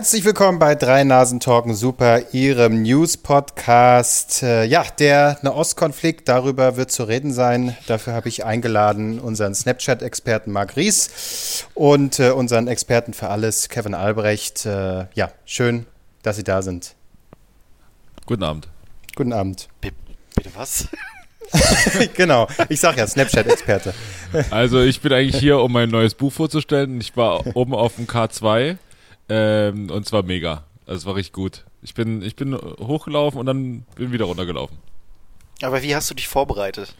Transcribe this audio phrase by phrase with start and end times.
[0.00, 4.42] Herzlich willkommen bei Drei Nasen Talken Super, Ihrem News-Podcast.
[4.42, 7.76] Äh, ja, der Nahostkonflikt, darüber wird zu reden sein.
[7.86, 13.92] Dafür habe ich eingeladen unseren Snapchat-Experten Marc Ries und äh, unseren Experten für alles, Kevin
[13.92, 14.64] Albrecht.
[14.64, 15.84] Äh, ja, schön,
[16.22, 16.94] dass Sie da sind.
[18.24, 18.68] Guten Abend.
[19.16, 19.68] Guten Abend.
[19.82, 19.90] B
[20.34, 20.88] bitte was?
[22.16, 23.92] genau, ich sage ja, Snapchat-Experte.
[24.50, 26.98] Also ich bin eigentlich hier, um mein neues Buch vorzustellen.
[27.02, 28.78] Ich war oben auf dem K2
[29.30, 30.64] ähm, und zwar mega.
[30.86, 31.64] Also es war richtig gut.
[31.82, 34.76] Ich bin, ich bin hochgelaufen und dann bin wieder runtergelaufen.
[35.62, 36.92] Aber wie hast du dich vorbereitet?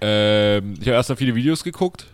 [0.00, 2.06] Ähm, ich habe erst mal viele Videos geguckt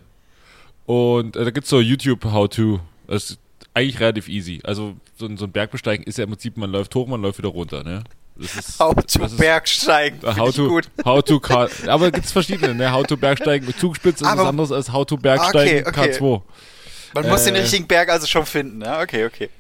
[0.87, 2.81] und äh, da gibt's so YouTube How-To.
[3.07, 3.39] Das ist
[3.75, 4.61] eigentlich relativ easy.
[4.65, 7.51] Also so, so ein Bergbesteigen ist ja im Prinzip, man läuft hoch, man läuft wieder
[7.51, 8.05] runter, ne?
[8.39, 10.19] Ist, how to Bergsteigen.
[10.21, 10.91] Ist, how, to, gut.
[11.05, 11.41] how to
[11.87, 12.91] Aber gibt's verschiedene, ne?
[12.93, 16.19] How to Bergsteigen mit Zugspitze ist was anderes als How to Bergsteigen okay, okay.
[16.19, 16.43] K2.
[17.15, 17.61] Man muss den äh.
[17.61, 19.01] richtigen Berg also schon finden, ja?
[19.01, 19.51] Okay, okay.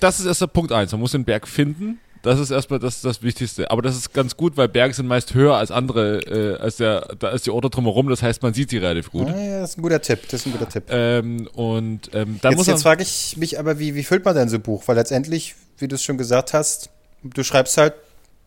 [0.00, 0.90] Das ist erst der Punkt eins.
[0.92, 2.00] Man muss den Berg finden.
[2.22, 3.70] Das ist erstmal das, das Wichtigste.
[3.70, 7.14] Aber das ist ganz gut, weil Berge sind meist höher als andere, äh, als der,
[7.18, 8.08] da ist die Orte drumherum.
[8.08, 9.28] Das heißt, man sieht sie relativ gut.
[9.28, 10.20] Ja, das ist ein guter Tipp.
[10.28, 10.84] Das ist ein guter Tipp.
[10.88, 14.36] Ähm, und ähm, dann jetzt, muss jetzt frage ich mich aber, wie, wie füllt man
[14.36, 14.84] denn so ein Buch?
[14.86, 16.90] Weil letztendlich, wie du es schon gesagt hast,
[17.24, 17.94] du schreibst halt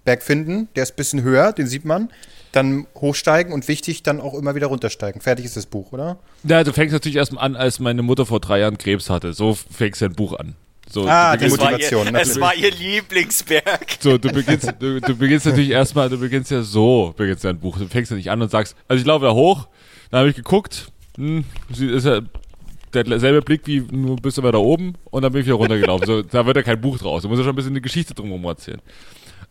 [0.06, 2.10] Berg finden, der ist ein bisschen höher, den sieht man
[2.56, 5.22] dann hochsteigen und wichtig, dann auch immer wieder runtersteigen.
[5.22, 6.17] Fertig ist das Buch, oder?
[6.44, 9.34] Ja, du fängst natürlich erstmal an, als meine Mutter vor drei Jahren Krebs hatte.
[9.34, 10.56] So fängst du ein Buch an.
[10.89, 12.06] So, ah, die Motivation.
[12.06, 13.98] War ihr, es war ihr Lieblingsberg.
[14.00, 17.78] So, du beginnst, du, du beginnst natürlich erstmal, du beginnst ja so, beginnst dein Buch.
[17.78, 19.67] Du fängst ja nicht an und sagst, also ich laufe da hoch,
[20.11, 22.22] dann habe ich geguckt, hm, ist ja
[22.94, 26.06] derselbe Blick wie nur bist du weiter oben und dann bin ich wieder runtergelaufen.
[26.06, 27.23] so, da wird ja kein Buch draus.
[27.23, 28.81] Du musst ja schon ein bisschen eine Geschichte drumherum erzählen.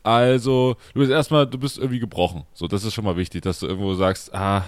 [0.04, 2.44] Also, du bist erstmal, du bist irgendwie gebrochen.
[2.53, 4.65] So, das ist schon mal wichtig, dass du irgendwo sagst, ah,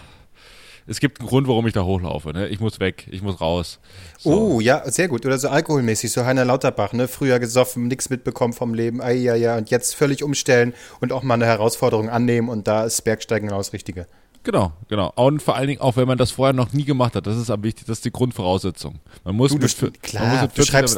[0.87, 2.33] es gibt einen Grund, warum ich da hochlaufe.
[2.33, 2.49] Ne?
[2.49, 3.79] Ich muss weg, ich muss raus.
[4.19, 4.31] So.
[4.31, 5.27] Oh, ja, sehr gut.
[5.27, 7.07] Oder so alkoholmäßig, so Heiner Lauterbach, ne?
[7.07, 11.23] Früher gesoffen, nichts mitbekommen vom Leben, ah, ja, ja, und jetzt völlig umstellen und auch
[11.23, 14.07] mal eine Herausforderung annehmen und da ist Bergsteigen genau das Richtige.
[14.47, 15.13] Genau, genau.
[15.17, 17.51] Und vor allen Dingen auch, wenn man das vorher noch nie gemacht hat, das ist
[17.51, 19.01] am wichtigsten, das ist die Grundvoraussetzung.
[19.25, 20.97] Man muss du, du, mit, klar, man muss du schreibst,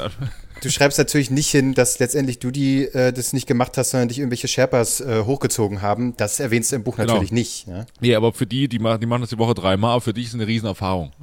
[0.61, 4.09] du schreibst natürlich nicht hin, dass letztendlich du die äh, das nicht gemacht hast, sondern
[4.09, 6.17] dich irgendwelche Sherpas äh, hochgezogen haben.
[6.17, 7.15] Das erwähnst du im Buch genau.
[7.15, 7.67] natürlich nicht.
[7.67, 7.87] Ne?
[8.01, 10.25] Nee, aber für die, die machen, die machen das die Woche dreimal, aber für dich
[10.25, 11.13] ist es eine Riesenerfahrung.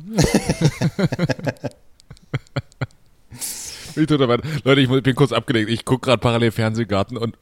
[3.95, 5.71] Leute, ich bin kurz abgelenkt.
[5.71, 7.37] Ich gucke gerade parallel Fernsehgarten und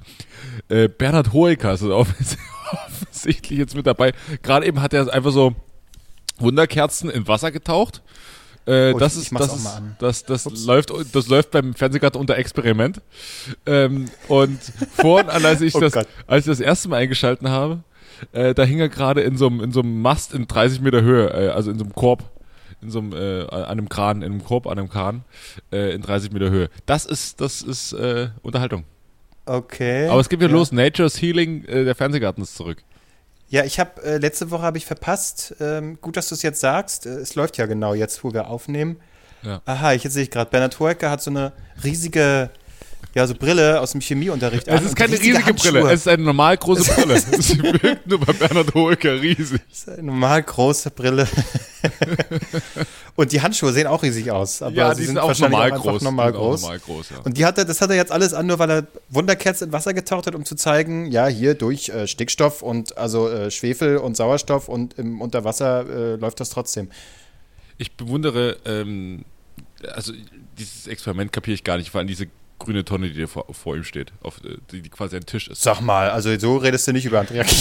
[0.70, 4.14] äh, Bernhard Hoeker ist offensichtlich jetzt mit dabei.
[4.44, 5.56] Gerade eben hat er einfach so
[6.38, 8.04] Wunderkerzen in Wasser getaucht
[8.66, 13.02] äh, oh, das ist, das, ist, das, das läuft, das läuft beim Fernsehgarten unter Experiment.
[13.66, 14.60] Ähm, und
[14.96, 17.84] vorhin, als ich oh das, als ich das erste Mal eingeschalten habe,
[18.32, 21.02] äh, da hing er gerade in so einem, in so einem Mast in 30 Meter
[21.02, 22.24] Höhe, äh, also in so einem Korb,
[22.82, 25.26] in so einem, äh, an einem Kran, in einem Korb an einem Kran,
[25.72, 26.70] äh, in 30 Meter Höhe.
[26.86, 28.86] Das ist, das ist, äh, Unterhaltung.
[29.46, 30.08] Okay.
[30.08, 30.56] Aber es geht wieder ja.
[30.56, 30.72] los.
[30.72, 32.78] Nature's Healing, äh, der Fernsehgarten ist zurück.
[33.50, 35.56] Ja, ich habe äh, letzte Woche habe ich verpasst.
[35.60, 37.06] Ähm, gut, dass du es jetzt sagst.
[37.06, 38.98] Äh, es läuft ja genau jetzt, wo wir aufnehmen.
[39.44, 39.62] Ja.
[39.66, 40.50] Aha, ich, jetzt sehe ich gerade.
[40.50, 41.52] Bernhard Hoeker hat so eine
[41.84, 42.50] riesige
[43.16, 44.68] ja, so Brille aus dem Chemieunterricht.
[44.68, 45.72] Es ist keine riesige Handschuhe.
[45.72, 47.20] Brille, es ist eine normal große Brille.
[47.40, 49.62] Sie wirkt nur bei Bernhard Hoeker riesig.
[49.72, 51.28] Es ist eine normal große Brille.
[53.16, 54.64] Und die Handschuhe sehen auch riesig aus.
[54.64, 56.02] Aber ja, die sie sind, sind auch normal auch groß.
[56.02, 56.62] Normal groß.
[56.62, 57.18] normal groß ja.
[57.24, 59.74] Und die hat er, das hat er jetzt alles an, nur weil er Wunderkerzen in
[59.74, 63.98] Wasser getaucht hat, um zu zeigen, ja, hier durch äh, Stickstoff und also äh, Schwefel
[63.98, 66.90] und Sauerstoff und im Unterwasser äh, läuft das trotzdem.
[67.78, 69.24] Ich bewundere, ähm,
[69.94, 70.14] also
[70.58, 72.28] dieses Experiment kapiere ich gar nicht, vor allem diese
[72.60, 75.62] grüne Tonne, die vor, vor ihm steht, auf, äh, die, die, quasi ein Tisch ist.
[75.62, 77.44] Sag mal, also so redest du nicht über Andrea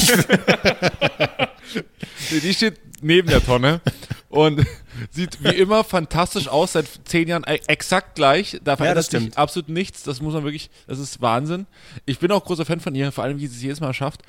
[2.31, 3.81] Die steht neben der Tonne
[4.29, 4.65] und
[5.11, 8.59] sieht wie immer fantastisch aus, seit zehn Jahren e, exakt gleich.
[8.65, 10.03] Da verändert ja, sich absolut nichts.
[10.03, 11.67] Das muss man wirklich, das ist Wahnsinn.
[12.07, 14.23] Ich bin auch großer Fan von ihr, vor allem wie sie es jedes Mal schafft.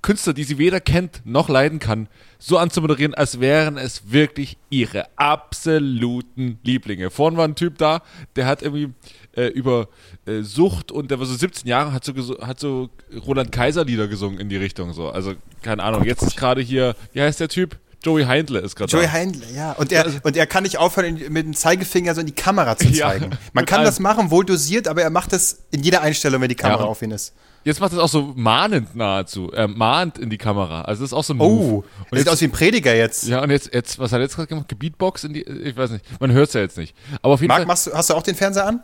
[0.00, 2.08] Künstler, die sie weder kennt noch leiden kann,
[2.38, 7.10] so anzumoderieren, als wären es wirklich ihre absoluten Lieblinge.
[7.10, 8.02] Vorhin war ein Typ da,
[8.36, 8.90] der hat irgendwie
[9.38, 9.88] äh, über
[10.26, 12.90] äh, Sucht und der war so 17 Jahre, hat so, hat so
[13.26, 15.10] Roland Kaiser Lieder gesungen in die Richtung so.
[15.10, 17.78] Also keine Ahnung, jetzt ist gerade hier, wie heißt der Typ?
[18.02, 19.12] Joey Heindle ist gerade Joey da.
[19.12, 19.72] Heindle, ja.
[19.72, 22.92] Und er, und er kann nicht aufhören, mit dem Zeigefinger so in die Kamera zu
[22.92, 23.32] zeigen.
[23.32, 26.48] Ja, Man kann das machen, wohl dosiert, aber er macht das in jeder Einstellung, wenn
[26.48, 26.86] die Kamera ja.
[26.86, 27.34] auf ihn ist.
[27.64, 29.50] Jetzt macht es auch so mahnend nahezu.
[29.50, 30.82] Er mahnt in die Kamera.
[30.82, 31.72] Also das ist auch so ein Move.
[31.72, 33.26] Oh, und sieht aus wie ein Prediger jetzt.
[33.26, 34.68] Ja, und jetzt, jetzt was hat er jetzt gerade gemacht?
[34.68, 36.04] Gebietbox in die, ich weiß nicht.
[36.20, 36.96] Man hört es ja jetzt nicht.
[37.20, 37.66] Aber auf jeden Marc, Fall.
[37.66, 38.82] Machst du, hast du auch den Fernseher an?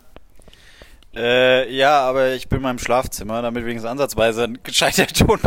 [1.17, 5.39] Äh, ja, aber ich bin in meinem Schlafzimmer, damit wenigstens ansatzweise ein gescheiter Ton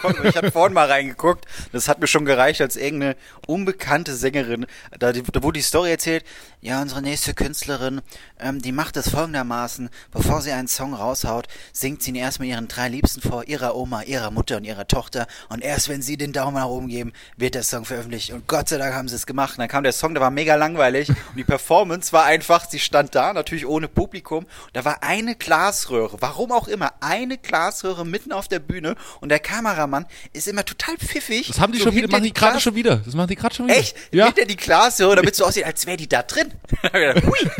[0.00, 0.24] kommt.
[0.24, 1.46] Ich hatte vorhin mal reingeguckt.
[1.72, 4.66] Das hat mir schon gereicht, als irgendeine unbekannte Sängerin,
[4.98, 6.24] da, da wurde die Story erzählt.
[6.60, 8.02] Ja, unsere nächste Künstlerin,
[8.40, 9.90] ähm, die macht es folgendermaßen.
[10.12, 13.76] Bevor sie einen Song raushaut, singt sie ihn erst mit ihren drei Liebsten vor, ihrer
[13.76, 15.26] Oma, ihrer Mutter und ihrer Tochter.
[15.48, 18.32] Und erst wenn sie den Daumen nach oben geben, wird der Song veröffentlicht.
[18.32, 19.52] Und Gott sei Dank haben sie es gemacht.
[19.52, 21.08] Und dann kam der Song, der war mega langweilig.
[21.08, 24.46] Und die Performance war einfach, sie stand da, natürlich ohne Publikum.
[24.72, 29.38] Da war eine Glasröhre, warum auch immer, eine Glasröhre mitten auf der Bühne und der
[29.38, 31.48] Kameramann ist immer total pfiffig.
[31.48, 32.96] Das haben die so schon wieder, machen die gerade Glas- schon wieder.
[32.96, 33.78] Das machen die gerade schon wieder.
[33.78, 33.96] Echt?
[34.12, 34.26] Ja.
[34.26, 36.52] Hinter die Glasröhre, damit es so aussieht, als wäre die da drin.
[36.92, 37.50] Hui.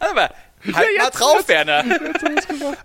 [0.00, 1.84] Aber halt mal jetzt- drauf, Werner.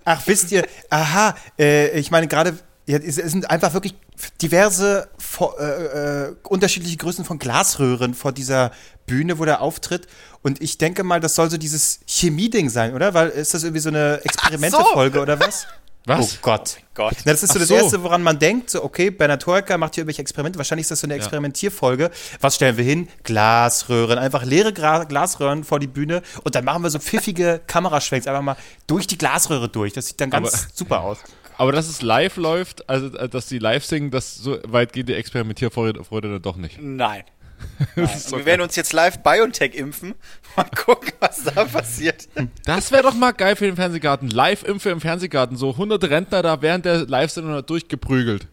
[0.06, 3.96] Ach, wisst ihr, aha, äh, ich meine gerade, ja, es es sind einfach wirklich
[4.42, 8.72] diverse vor, äh, äh, unterschiedliche Größen von Glasröhren vor dieser
[9.06, 10.08] Bühne, wo der auftritt.
[10.42, 13.14] Und ich denke mal, das soll so dieses Chemie-Ding sein, oder?
[13.14, 15.68] Weil ist das irgendwie so eine Experimente-Folge oder was?
[16.06, 16.34] Was?
[16.34, 16.78] Oh Gott.
[16.96, 17.14] Gott.
[17.24, 17.76] Na, das ist so Ach das so.
[17.76, 21.00] Erste, woran man denkt, so, okay, Bernhard Hoeker macht hier irgendwelche Experimente, wahrscheinlich ist das
[21.00, 22.12] so eine Experimentierfolge.
[22.42, 23.08] Was stellen wir hin?
[23.24, 28.28] Glasröhren, einfach leere Gra Glasröhren vor die Bühne und dann machen wir so pfiffige Kameraschwenks,
[28.28, 29.94] einfach mal durch die Glasröhre durch.
[29.94, 31.20] Das sieht dann ganz Aber- super aus.
[31.58, 35.10] Aber dass es live läuft, also äh, dass die live singen, das so weit geht
[35.10, 36.80] die Experimentierfreude Freude dann doch nicht.
[36.82, 37.24] Nein.
[37.96, 38.10] Nein.
[38.30, 40.16] Wir werden uns jetzt live BioNTech impfen.
[40.56, 42.28] Mal gucken, was da passiert.
[42.66, 44.30] Das wäre doch mal geil für den Fernsehgarten.
[44.30, 45.56] Live-Impfe im Fernsehgarten.
[45.58, 48.48] So hunderte Rentner da während der Live-Sendung durchgeprügelt.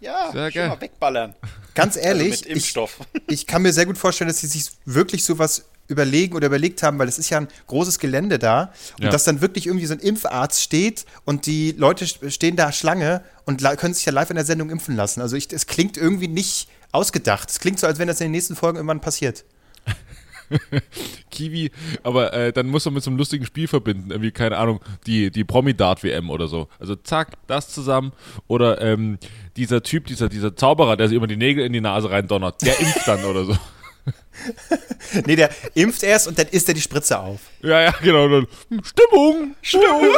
[0.00, 0.68] Ja, Sehr schon geil.
[0.68, 1.34] mal wegballern.
[1.74, 2.98] Ganz Also ehrlich, mit Impfstoff.
[3.28, 6.82] Ich, ich kann mir sehr gut vorstellen, dass sie sich wirklich sowas überlegen oder überlegt
[6.82, 9.10] haben, weil es ist ja ein großes Gelände da und Ja.
[9.10, 13.22] dass dann wirklich irgendwie so ein Impfarzt steht und die Leute st- stehen da Schlange
[13.44, 15.20] und können sich ja live in der Sendung impfen lassen.
[15.20, 17.50] Also ich, es klingt irgendwie nicht ausgedacht.
[17.50, 19.44] Es klingt so, als wenn das in den nächsten Folgen irgendwann passiert.
[21.30, 21.70] Kiwi,
[22.02, 24.10] aber äh, dann muss man mit so einem lustigen Spiel verbinden.
[24.10, 26.68] Irgendwie, keine Ahnung, die, die Promi-Dart-WM oder so.
[26.78, 28.12] Also zack, das zusammen.
[28.48, 29.18] Oder ähm,
[29.56, 32.78] dieser Typ, dieser, dieser Zauberer, der sich immer die Nägel in die Nase reindonnert, der
[32.80, 33.56] impft dann oder so.
[35.26, 37.40] Nee, der impft erst und dann isst er die Spritze auf.
[37.60, 38.28] Ja, ja, genau.
[38.28, 38.46] Dann,
[38.82, 39.54] Stimmung!
[39.60, 40.06] Stimmung!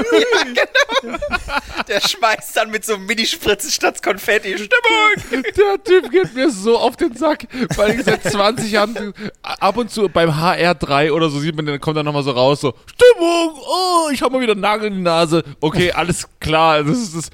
[1.89, 4.55] Der schmeißt dann mit so einem Minispritze statt Konfetti.
[4.55, 5.45] Stimmung!
[5.57, 7.47] Der Typ geht mir so auf den Sack,
[7.77, 11.81] weil ich seit 20 Jahren ab und zu beim HR3 oder so sieht man, dann
[11.81, 14.95] kommt er nochmal so raus, so, Stimmung, oh, ich hab mal wieder einen Nagel in
[14.95, 15.43] die Nase.
[15.61, 17.31] Okay, alles klar, das ist das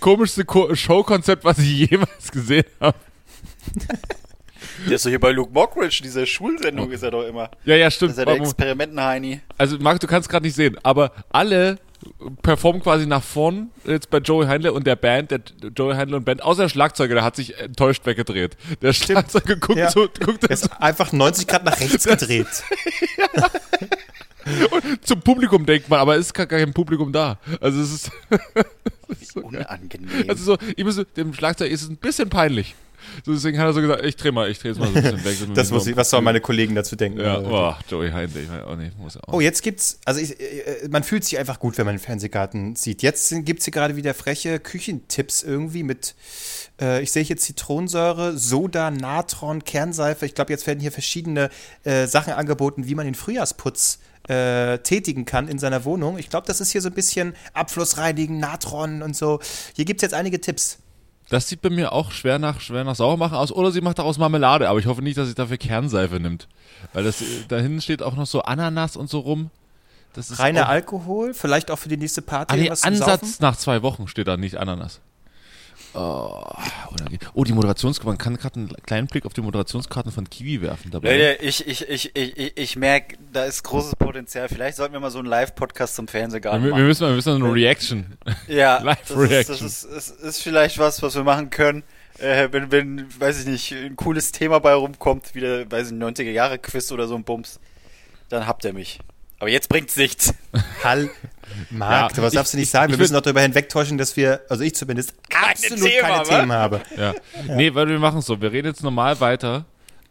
[0.00, 2.96] komischste Ko Showkonzept, was ich jemals gesehen habe.
[4.86, 7.50] Der ist doch hier bei Luke Mockridge, diese Schulsendung ist er doch immer.
[7.64, 8.12] Ja, ja, Das stimmt.
[8.12, 9.40] ist ja der Experimentenheini.
[9.58, 11.78] Also, Marc, du kannst gerade nicht sehen, aber alle
[12.42, 15.40] performen quasi nach vorn jetzt bei Joey Heindle und der Band, der
[15.74, 18.56] Joey Heindle und Band, außer der Schlagzeuger, der hat sich enttäuscht weggedreht.
[18.82, 19.90] Der Schlagzeuger guckt Ja.
[19.90, 22.46] so, guckt Er ist einfach 90 Grad nach rechts gedreht.
[25.02, 27.38] zum Publikum denkt man, aber es ist gar kein Publikum da.
[27.60, 28.10] Also es ist,
[29.36, 30.28] Unangenehm.
[30.28, 32.74] also so, ihm ist, dem Schlagzeug ist es ein bisschen peinlich.
[33.24, 35.02] So, deswegen hat er so gesagt, ich dreh mal, ich dreh jetzt mal so ein
[35.02, 35.36] bisschen weg.
[35.54, 37.20] Das muss ich, was sollen meine Kollegen dazu denken?
[37.20, 39.32] Ja, boah, Joey Heindle, ich meine auch nicht, muss auch.
[39.34, 42.76] Oh, jetzt gibt's, also ich, äh, man fühlt sich einfach gut, wenn man den Fernsehgarten
[42.76, 43.02] sieht.
[43.02, 46.14] Jetzt sind- gibt's hier gerade wieder freche Küchentipps irgendwie mit,
[46.80, 50.26] äh, ich sehe hier Zitronensäure, Soda, Natron, Kernseife.
[50.26, 51.50] Ich glaube, jetzt werden hier verschiedene
[51.84, 56.16] äh, Sachen angeboten, wie man den Frühjahrsputz äh, tätigen kann in seiner Wohnung.
[56.18, 59.40] Ich glaube, das ist hier so ein bisschen Abflussreinigen, Natron und so.
[59.76, 60.78] Hier gibt's jetzt einige Tipps.
[61.28, 63.50] Das sieht bei mir auch schwer nach, schwer nach Sauermachen aus.
[63.50, 66.48] Oder sie macht daraus Marmelade, aber ich hoffe nicht, dass sie dafür Kernseife nimmt.
[66.92, 69.50] Weil das, äh, da hinten steht auch noch so Ananas und so rum.
[70.12, 72.54] Das ist Reiner Alkohol, vielleicht auch für die nächste Party.
[72.54, 75.00] Ah, nee, Ansatz nach zwei Wochen steht da, nicht Ananas.
[75.94, 76.42] Oh,
[77.34, 80.90] oh die Moderationskarten, man kann gerade einen kleinen Blick auf die Moderationskarten von Kiwi werfen
[80.90, 81.16] dabei.
[81.16, 84.48] Leute, ich, ich, ich, ich, ich, merke, da ist großes Potenzial.
[84.48, 86.86] Vielleicht sollten wir mal so einen Live-Podcast zum wir, Fernsehgarten wir machen.
[86.86, 88.18] müssen mal, wir müssen eine Reaction.
[88.48, 89.56] Ja, das ist, Live-Reaction.
[89.60, 91.84] das ist, ist, vielleicht was, was wir machen können.
[92.18, 96.18] Äh, wenn, wenn, weiß ich nicht, ein cooles Thema bei rumkommt, wieder, weiß ich nicht,
[96.18, 97.60] 90er Jahre Quiz oder so ein Bums,
[98.28, 98.98] dann habt ihr mich.
[99.38, 100.32] Aber jetzt bringt's nichts.
[100.82, 101.10] Hall.
[101.70, 102.90] Marc, Ja, was ich- darfst du nicht ich- sagen?
[102.90, 106.40] Wir ich müssen doch darüber hinwegtäuschen, dass wir, also ich zumindest, absolut Thema, keine wa?
[106.40, 106.80] Themen habe.
[106.96, 107.14] Ja.
[107.48, 108.40] Nee, weil wir machen es so.
[108.40, 109.64] Wir reden jetzt normal weiter,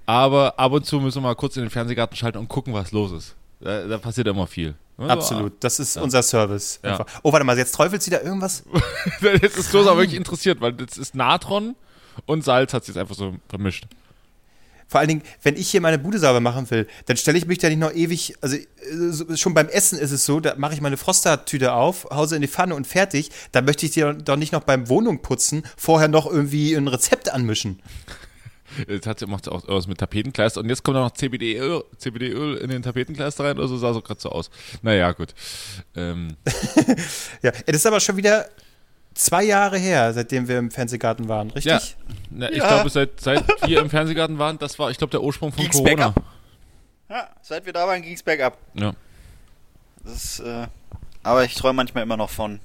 [0.06, 2.92] aber ab und zu müssen wir mal kurz in den Fernsehgarten schalten und gucken, was
[2.92, 3.36] los ist.
[3.60, 4.76] Da, da passiert immer viel.
[4.98, 6.80] Also, Absolut, das ist unser Service.
[6.84, 7.04] Ja.
[7.24, 8.64] Oh, warte mal, jetzt träufelt sie da irgendwas?
[9.42, 11.76] Jetzt ist auch wirklich interessiert, weil das ist Natron
[12.28, 13.86] und Salz hat sich jetzt einfach so vermischt.
[14.88, 17.58] Vor allen Dingen, wenn ich hier meine Bude sauber machen will, dann stelle ich mich
[17.58, 18.58] da nicht noch ewig, also
[19.12, 22.42] so- schon beim Essen ist es so, da mache ich meine Froster-Tüte auf, hause in
[22.42, 23.32] die Pfanne und fertig.
[23.52, 27.32] Da möchte ich dir doch nicht noch beim Wohnung putzen vorher noch irgendwie ein Rezept
[27.32, 27.82] anmischen.
[28.88, 32.56] Jetzt hat sie macht auch was mit Tapetenkleister und jetzt kommt noch CBD-Öl CBD -Öl
[32.58, 34.50] in den Tapetenkleister rein oder so, sah so gerade so aus.
[34.82, 35.36] Naja, gut.
[35.96, 36.36] Ähm,
[37.44, 38.50] Ja, das ist aber schon wieder
[39.14, 41.72] zwei Jahre her, seitdem wir im Fernsehgarten waren, richtig?
[41.72, 41.80] ja,
[42.30, 42.68] na, ich Ja.
[42.68, 45.76] glaube, seit, seit wir im Fernsehgarten waren, das war, ich glaube, der Ursprung von Ging's
[45.78, 45.96] Corona.
[46.10, 46.24] bergab?
[47.10, 48.58] Ja, seit wir da waren, ging's bergab.
[48.74, 48.94] Ja.
[50.04, 50.68] Das ist, äh,
[51.22, 52.60] aber ich träume manchmal immer noch von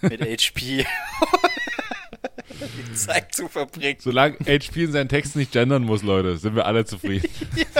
[0.00, 0.84] mit HP
[2.88, 3.98] die Zeit zu verbringen.
[4.00, 7.28] Solange HP in seinen Texten nicht gendern muss, Leute, sind wir alle zufrieden.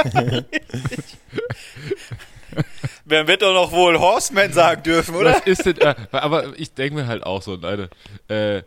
[3.08, 5.34] Wer wird doch noch wohl Horseman sagen dürfen, oder?
[5.34, 7.88] Was ist denn, äh, aber ich denke mir halt auch so, Leute,
[8.28, 8.62] äh,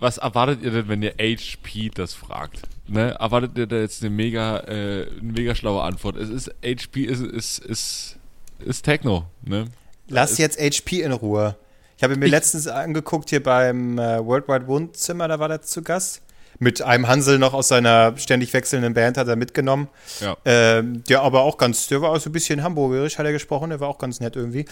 [0.00, 2.62] was erwartet ihr denn, wenn ihr HP das fragt?
[2.88, 3.12] Ne?
[3.18, 6.16] Erwartet ihr da jetzt eine mega, äh, eine mega schlaue Antwort?
[6.16, 8.16] Es ist, HP ist, ist, ist,
[8.58, 9.66] ist Techno, ne?
[10.08, 11.56] Lass jetzt HP in Ruhe.
[11.96, 15.82] Ich habe mir Ich- letztens angeguckt hier beim äh, Worldwide Wohnzimmer, da war der zu
[15.82, 16.20] Gast.
[16.58, 19.88] Mit einem Hansel noch aus seiner ständig wechselnden Band hat er mitgenommen.
[20.20, 20.36] Ja.
[20.44, 23.70] Ähm, der aber auch ganz, der war auch so ein bisschen hamburgerisch, hat er gesprochen,
[23.70, 24.64] der war auch ganz nett irgendwie.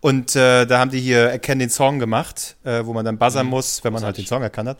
[0.00, 3.46] Und äh, da haben die hier Erkennen den Song gemacht, äh, wo man dann buzzern
[3.46, 4.78] muss, wenn man halt den Song erkannt hat.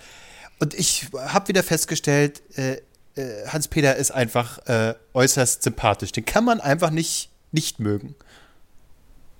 [0.59, 2.79] Und ich habe wieder festgestellt, äh,
[3.17, 6.13] äh, Hans-Peter ist einfach äh, äußerst sympathisch.
[6.13, 8.15] Den kann man einfach nicht, nicht mögen.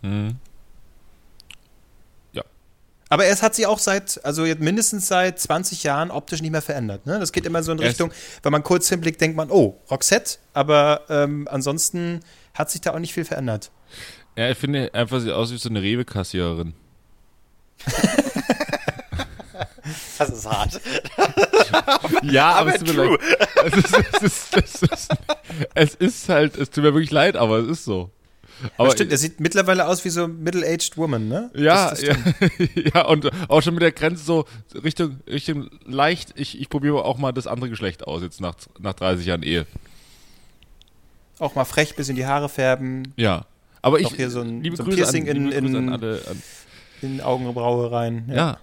[0.03, 0.37] Mhm.
[3.09, 6.63] Aber es hat sich auch seit, also jetzt mindestens seit 20 Jahren optisch nicht mehr
[6.63, 7.07] verändert.
[7.07, 7.21] Ne?
[7.21, 8.11] Das geht immer so in Richtung,
[8.43, 12.21] wenn man kurz hinblickt, denkt man, oh, Roxette, aber ähm, ansonsten
[12.55, 13.71] hat sich da auch nicht viel verändert.
[14.37, 16.75] Ja, ich finde einfach, sieht aus wie so eine Rewe-Kassiererin.
[20.19, 20.81] Das ist hart.
[22.23, 23.19] Ja, aber, Aber es tut mir true.
[23.19, 23.49] leid.
[23.65, 25.11] Es ist, es, ist, es, ist,
[25.75, 28.11] es ist halt, es tut mir wirklich leid, aber es ist so.
[28.77, 31.51] Aber Das stimmt, er sieht mittlerweile aus wie so Middle-aged Woman, ne?
[31.55, 32.17] Ja, Das- das ja,
[32.95, 34.45] ja, und auch schon mit der Grenze so
[34.83, 38.95] Richtung, Richtung leicht, ich, ich probiere auch mal das andere Geschlecht aus, jetzt nach, nach
[38.95, 39.67] 30 Jahren Ehe.
[41.39, 43.45] Auch mal frech, bisschen die Haare färben, Ja.
[43.83, 45.89] Aber ich, hier so ein- liebe so ein Grüße, Piercing an, in- liebe Grüße in-
[45.89, 46.21] an alle.
[46.29, 46.43] An,
[47.03, 48.31] in Augenbraue rein.
[48.35, 48.59] ja.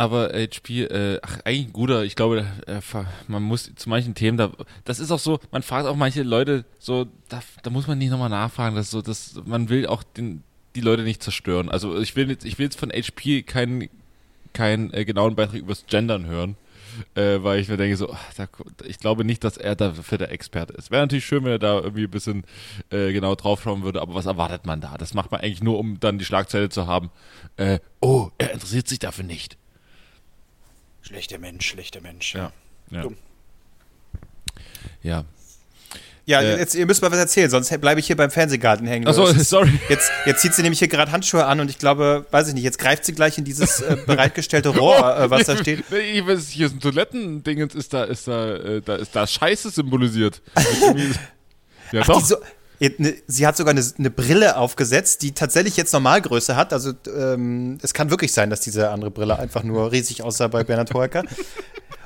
[0.00, 2.80] Aber HP, äh, ach, eigentlich ein guter, ich glaube, äh,
[3.28, 4.50] man muss zu manchen Themen da,
[4.86, 8.08] das ist auch so, man fragt auch manche Leute so, da, da muss man nicht
[8.08, 10.42] nochmal nachfragen, das ist so, das, man will auch den,
[10.74, 11.68] die Leute nicht zerstören.
[11.68, 13.90] Also ich will jetzt, ich will jetzt von HP keinen,
[14.54, 16.56] keinen äh, genauen Beitrag übers Gendern hören,
[17.14, 18.48] äh, weil ich mir denke so, ach, da,
[18.86, 20.90] ich glaube nicht, dass er dafür der Experte ist.
[20.90, 22.44] Wäre natürlich schön, wenn er da irgendwie ein bisschen
[22.88, 24.96] äh, genau draufschauen würde, aber was erwartet man da?
[24.96, 27.10] Das macht man eigentlich nur, um dann die Schlagzeile zu haben,
[27.58, 29.59] äh, oh, er interessiert sich dafür nicht.
[31.10, 32.36] Schlechter Mensch, schlechter Mensch.
[32.36, 32.52] Ja.
[32.92, 33.02] Ja.
[33.02, 33.16] Dumm.
[35.02, 35.24] Ja.
[36.24, 39.08] Ja, Äh, jetzt, ihr müsst mal was erzählen, sonst bleibe ich hier beim Fernsehgarten hängen.
[39.08, 39.72] Achso, sorry.
[39.88, 42.62] Jetzt, jetzt zieht sie nämlich hier gerade Handschuhe an und ich glaube, weiß ich nicht,
[42.62, 45.82] jetzt greift sie gleich in dieses äh, bereitgestellte Rohr, äh, was da steht.
[45.90, 49.70] Ich weiß, hier ist ein Toilettendingens, ist da, ist da, äh, da ist da Scheiße
[49.70, 50.40] symbolisiert.
[51.92, 52.20] Ja, Ach, doch.
[52.20, 52.36] die so,
[53.26, 56.72] sie hat sogar eine, eine Brille aufgesetzt, die tatsächlich jetzt Normalgröße hat.
[56.72, 60.64] Also ähm, es kann wirklich sein, dass diese andere Brille einfach nur riesig aussah bei
[60.64, 61.24] Bernhard Hoeker.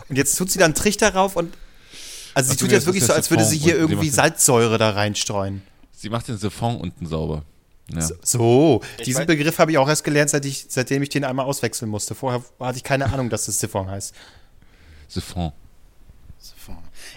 [0.09, 1.55] Und jetzt tut sie da einen Trichter rauf und
[2.35, 4.15] also sie Ach so, tut jetzt wirklich so, als würde sie hier sie irgendwie den-
[4.15, 5.63] Salzsäure da reinstreuen.
[5.93, 7.45] Sie macht den Siphon unten sauber.
[7.93, 8.01] Ja.
[8.23, 11.23] So, Ich diesen weiß- Begriff habe ich auch erst gelernt, seit ich, seitdem ich den
[11.25, 12.15] einmal auswechseln musste.
[12.15, 14.13] Vorher hatte ich keine Ahnung, dass das Siphon heißt.
[15.07, 15.53] Siphon.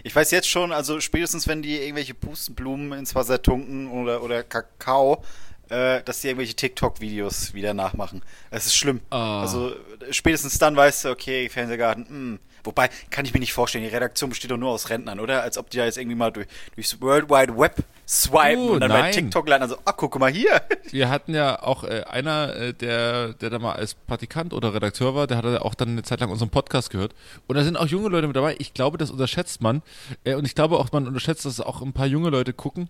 [0.04, 4.44] Ich weiß jetzt schon, also spätestens wenn die irgendwelche Pustenblumen ins Wasser tunken oder, oder
[4.44, 5.24] Kakao,
[5.70, 8.22] äh, dass die irgendwelche TikTok-Videos wieder nachmachen.
[8.52, 9.02] Es ist schlimm.
[9.10, 9.42] Ah.
[9.42, 9.76] Also
[10.12, 12.40] spätestens dann weißt du, okay, Fernsehgarten, mh.
[12.64, 15.42] Wobei, kann ich mir nicht vorstellen, die Redaktion besteht doch nur aus Rentnern, oder?
[15.42, 17.76] Als ob die da jetzt irgendwie mal durch, durchs World Wide Web
[18.08, 19.12] swipen Oh, und dann bei nein.
[19.14, 19.64] TikTok landen.
[19.64, 20.62] Also, ach, guck mal hier.
[20.92, 25.14] Wir hatten ja auch äh, einer, äh, der, der da mal als Praktikant oder Redakteur
[25.14, 27.14] war, der hatte auch dann eine Zeit lang unseren Podcast gehört.
[27.48, 28.56] Und da sind auch junge Leute mit dabei.
[28.60, 29.82] Ich glaube, das unterschätzt man.
[30.24, 32.90] Äh, und ich glaube auch, man unterschätzt, dass auch ein paar junge Leute gucken.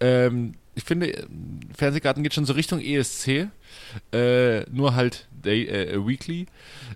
[0.00, 1.26] Ähm, ich finde,
[1.74, 3.48] Fernsehgarten geht schon so Richtung ESC.
[4.12, 6.46] Äh, nur halt day, äh, weekly.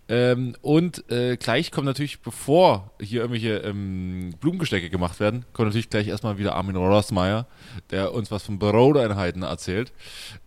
[0.09, 5.89] Ähm, und äh, gleich kommt natürlich, bevor hier irgendwelche ähm, Blumengestecke gemacht werden, kommt natürlich
[5.89, 7.47] gleich erstmal wieder Armin Rossmeier,
[7.91, 9.93] der uns was von Broteinheiten erzählt.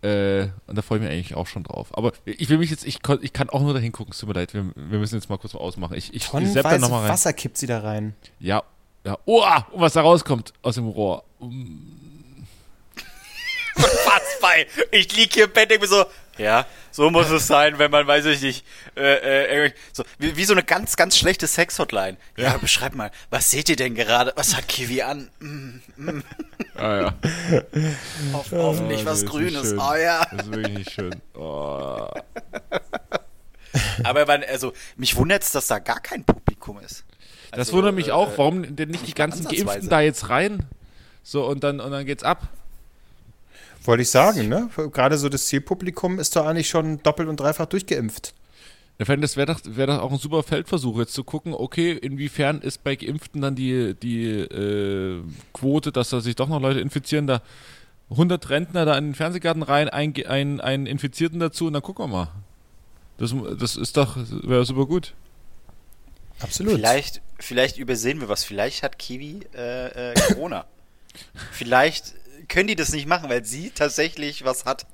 [0.02, 1.96] Äh, und da freue ich mich eigentlich auch schon drauf.
[1.96, 4.34] Aber ich will mich jetzt, ich, ich kann auch nur dahin gucken, es tut mir
[4.34, 5.96] leid, wir, wir müssen jetzt mal kurz mal ausmachen.
[5.96, 7.10] Ich, ich, ich sepp da nochmal rein.
[7.10, 8.14] Wasser kippt sie da rein.
[8.38, 8.62] Ja,
[9.04, 9.18] ja.
[9.26, 11.24] Oh, ah, und was da rauskommt aus dem Rohr.
[13.76, 14.66] Was bei?
[14.92, 16.04] Ich lieg hier im Bett, denke mir so,
[16.38, 20.44] ja, so muss es sein, wenn man, weiß ich nicht, äh, äh, so, wie, wie
[20.44, 22.16] so eine ganz, ganz schlechte Sex-Hotline.
[22.36, 22.56] Ja, Ja.
[22.58, 24.32] beschreib mal, was seht ihr denn gerade?
[24.36, 25.30] Was hat Kiwi an?
[25.40, 26.20] Mm,
[26.76, 27.14] Ah ja.
[28.32, 29.68] hoff, hoffentlich Oh, was das Grünes.
[29.70, 29.78] schön.
[29.78, 30.26] Oh ja.
[30.32, 31.14] Das ist wirklich nicht schön.
[31.34, 32.08] Oh.
[34.04, 37.04] Aber man, also, mich wundert es, dass da gar kein Publikum ist.
[37.50, 39.46] das Also, wundert mich äh, auch, warum denn nicht die ganzen.
[39.46, 40.66] Geimpften da jetzt rein?
[41.22, 42.48] So, und dann, und dann geht's ab.
[43.84, 44.70] Wollte ich sagen, ne?
[44.92, 48.34] Gerade so das Zielpublikum ist doch eigentlich schon doppelt und dreifach durchgeimpft.
[48.96, 51.92] Ich fände, das wäre doch, wär doch auch ein super Feldversuch, jetzt zu gucken, okay,
[51.92, 55.20] inwiefern ist bei Geimpften dann die, die äh,
[55.52, 57.42] Quote, dass da sich doch noch Leute infizieren, da
[58.10, 62.04] 100 Rentner da in den Fernsehgarten rein, ein, ein, einen Infizierten dazu und dann gucken
[62.04, 62.28] wir mal.
[63.18, 65.14] Das, das ist doch, wäre super gut.
[66.40, 66.74] Absolut.
[66.74, 68.44] Vielleicht, vielleicht übersehen wir was.
[68.44, 70.66] Vielleicht hat Kiwi äh, äh, Corona.
[71.52, 72.14] vielleicht
[72.48, 74.86] können die das nicht machen, weil sie tatsächlich was hat.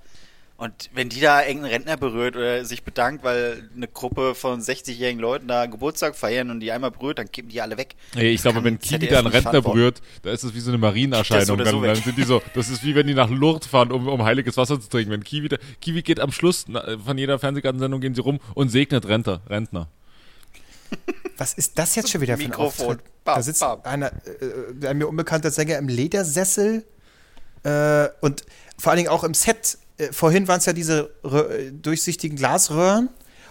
[0.61, 5.19] Und wenn die da irgendeinen Rentner berührt oder sich bedankt, weil eine Gruppe von 60-jährigen
[5.19, 7.95] Leuten da Geburtstag feiern und die einmal berührt, dann kippen die alle weg.
[8.15, 10.71] Ey, ich Das glaube, wenn Kiwi da einen Rentner berührt, da ist das wie so
[10.71, 11.41] eine Marienerscheinung.
[11.41, 13.69] Das oder Dann, so dann sind die so, das ist wie wenn die nach Lourdes
[13.69, 15.13] fahren, um, um heiliges Wasser zu trinken.
[15.13, 16.67] Wenn Kiwi, da, Kiwi geht am Schluss
[17.07, 19.41] von jeder Fernsehgartensendung gehen sie rum und segnet Rentner.
[19.49, 19.89] Rentner.
[21.39, 22.97] Was ist das jetzt schon wieder für ein Mikrofon.
[22.97, 23.25] Auftritt?
[23.25, 23.81] Bam, da sitzt bam.
[23.85, 24.13] einer,
[24.83, 26.85] äh, ein mir unbekannter Sänger im Ledersessel
[27.63, 28.45] äh, und
[28.79, 29.79] vor allen Dingen auch im Set.
[29.99, 33.09] Äh, vorhin waren es ja diese Rö durchsichtigen Glasröhren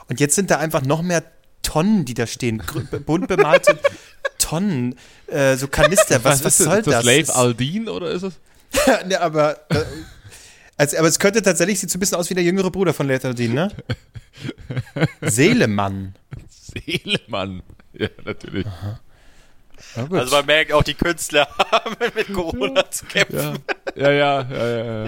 [0.08, 1.24] und jetzt sind da einfach noch mehr
[1.62, 2.64] Tonnen, die da stehen.
[3.06, 3.78] Bunt bemalte
[4.40, 4.96] Tonnen,
[5.28, 6.24] äh, so Kanister.
[6.24, 6.94] Was, was, ist soll ist das?
[6.96, 7.04] das?
[7.04, 8.34] Slave Ist- Aldin oder ist es?
[9.08, 9.58] ne, aber,
[10.78, 13.08] also, aber es könnte tatsächlich, sieht so ein bisschen aus wie der jüngere Bruder von
[13.08, 13.72] Letardin, ne?
[15.22, 16.16] Seelemann.
[16.50, 17.64] Seelemann.
[17.94, 18.66] Ja, natürlich.
[18.66, 19.00] Ja, gut.
[19.96, 23.60] Also man merkt auch, die Künstler haben mit Corona zu kämpfen.
[23.96, 25.04] Ja, ja, ja, ja, ja.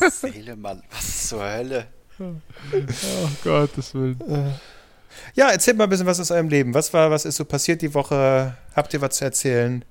[0.00, 0.10] ja.
[0.10, 1.86] Seele, Mann, was zur Hölle?
[2.18, 4.18] Oh Gottes Willen.
[5.34, 6.74] Ja, erzählt mal ein bisschen was aus eurem Leben.
[6.74, 8.56] Was war, was ist so passiert die Woche?
[8.74, 9.84] Habt ihr was zu erzählen?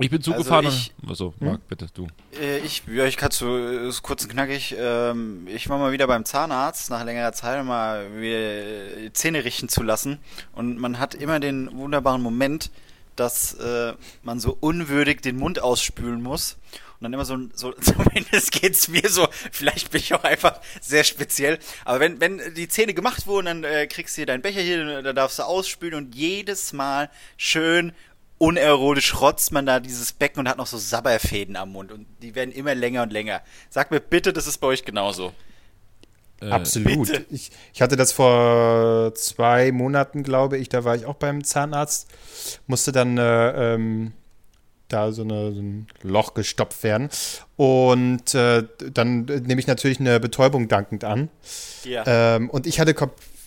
[0.00, 0.66] Ich bin zugefahren.
[0.66, 2.06] Also ich- achso, Marc, bitte, du.
[2.40, 4.74] Äh, Ich, ja, ich kann äh, ist kurz und knackig.
[4.78, 9.44] Ähm, ich war mal wieder beim Zahnarzt nach längerer Zeit, um mal wieder die Zähne
[9.44, 10.18] richten zu lassen.
[10.52, 12.70] Und man hat immer den wunderbaren Moment,
[13.16, 16.56] dass äh, man so unwürdig den Mund ausspülen muss.
[17.00, 21.04] Und dann immer so, so zumindest geht's mir so, vielleicht bin ich auch einfach sehr
[21.04, 24.60] speziell, aber wenn, wenn die Zähne gemacht wurden, dann äh, kriegst du hier deinen Becher
[24.62, 27.92] hier, da darfst du ausspülen und jedes Mal schön
[28.38, 32.34] unerotisch rotzt man da dieses Becken und hat noch so Sabberfäden am Mund und die
[32.34, 33.42] werden immer länger und länger.
[33.68, 35.32] Sag mir bitte, das ist bei euch genauso.
[36.40, 37.08] Äh, Absolut.
[37.08, 37.26] bitte.
[37.30, 40.68] Ich, ich hatte das vor zwei Monaten, glaube ich.
[40.68, 42.08] Da war ich auch beim Zahnarzt.
[42.66, 44.12] Musste dann äh, ähm,
[44.88, 47.08] da so, eine, so ein Loch gestopft werden.
[47.56, 51.28] Und äh, dann nehme ich natürlich eine Betäubung dankend an.
[51.84, 52.04] Ja.
[52.06, 52.94] Ähm, und ich hatte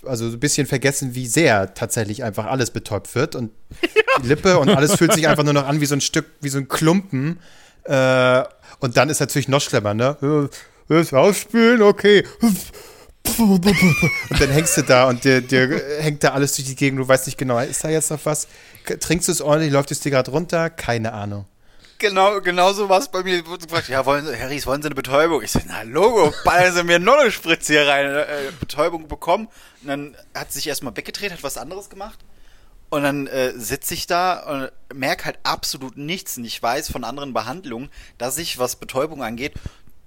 [0.05, 3.35] also so ein bisschen vergessen, wie sehr tatsächlich einfach alles betäubt wird.
[3.35, 3.51] Und
[4.23, 6.49] die Lippe und alles fühlt sich einfach nur noch an wie so ein Stück, wie
[6.49, 7.39] so ein Klumpen.
[7.83, 8.43] Äh,
[8.79, 10.49] und dann ist natürlich noch schlimmer, ne?
[10.89, 12.25] Äh, Das ausspülen, okay.
[13.37, 16.99] Und dann hängst du da und dir, dir hängt da alles durch die Gegend.
[16.99, 18.47] Du weißt nicht genau, ist da jetzt noch was?
[18.99, 19.71] Trinkst du es ordentlich?
[19.71, 20.69] Läuft es dir gerade runter?
[20.69, 21.45] Keine Ahnung.
[22.01, 23.43] Genau, genau so war es bei mir.
[23.43, 25.43] Gefragt, ja, wollen Sie, Ries, wollen Sie eine Betäubung?
[25.43, 28.07] Ich so, na Logo, ballern Sie mir noch eine Spritze hier rein.
[28.07, 29.49] Äh, Betäubung bekommen.
[29.83, 32.17] Und dann hat sie sich erstmal weggedreht, hat was anderes gemacht.
[32.89, 36.37] Und dann äh, sitze ich da und merke halt absolut nichts.
[36.37, 39.53] Und ich weiß von anderen Behandlungen, dass ich, was Betäubung angeht,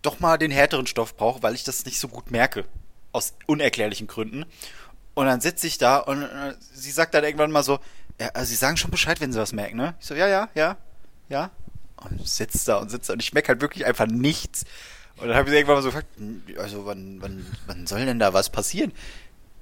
[0.02, 2.64] doch mal den härteren Stoff brauche, weil ich das nicht so gut merke.
[3.12, 4.46] Aus unerklärlichen Gründen.
[5.14, 7.78] Und dann sitze ich da und äh, sie sagt dann irgendwann mal so,
[8.20, 9.94] ja, also Sie sagen schon Bescheid, wenn Sie was merken, ne?
[10.00, 10.76] Ich so, ja, ja, ja,
[11.28, 11.50] ja.
[12.10, 14.64] Und sitzt da und sitzt da und ich merke halt wirklich einfach nichts.
[15.16, 18.04] Und dann habe ich sie irgendwann mal so gefragt, "Hm, also wann, wann, wann soll
[18.04, 18.92] denn da was passieren?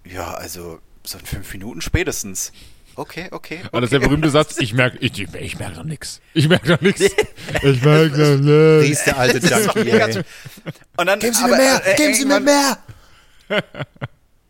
[0.05, 2.53] Ja, also so in fünf Minuten spätestens.
[2.95, 3.61] Okay, okay.
[3.61, 3.73] okay.
[3.73, 4.57] War das der berühmte Satz?
[4.61, 6.21] Ich merke ich, ich, ich merk doch nix.
[6.35, 7.01] Ich merke doch nix.
[7.01, 8.89] Ich merke doch nix.
[8.89, 10.23] Ries der alte Junkie.
[10.97, 11.87] Und dann, Geben Sie mir aber, mehr!
[11.87, 12.79] äh, Geben Sie mir mehr!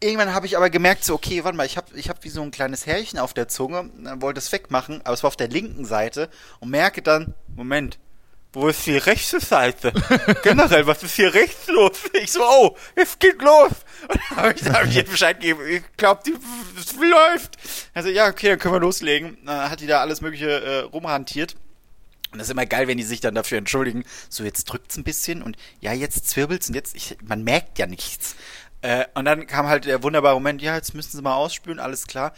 [0.03, 2.43] Irgendwann habe ich aber gemerkt, so, okay, warte mal, ich habe ich hab wie so
[2.43, 5.49] ein kleines Härchen auf der Zunge, dann wollte es wegmachen, aber es war auf der
[5.49, 7.99] linken Seite und merke dann, Moment,
[8.53, 9.93] wo ist die rechte Seite?
[10.43, 11.93] Generell, was ist hier rechts los?
[12.13, 13.71] Ich so, oh, es geht los.
[14.09, 16.35] Und dann habe ich, hab ich ihr Bescheid gegeben, ich glaube, die
[16.79, 17.57] es läuft.
[17.95, 19.39] Also, ja, okay, dann können wir loslegen.
[19.47, 21.55] Dann hat die da alles mögliche äh, rumhantiert.
[22.33, 24.05] Und das ist immer geil, wenn die sich dann dafür entschuldigen.
[24.29, 27.87] So, jetzt drückt's ein bisschen und ja, jetzt zwirbelt's und jetzt, ich, man merkt ja
[27.87, 28.37] nichts.
[28.83, 32.07] Äh, und dann kam halt der wunderbare Moment, ja, jetzt müssen sie mal ausspülen, alles
[32.07, 32.35] klar.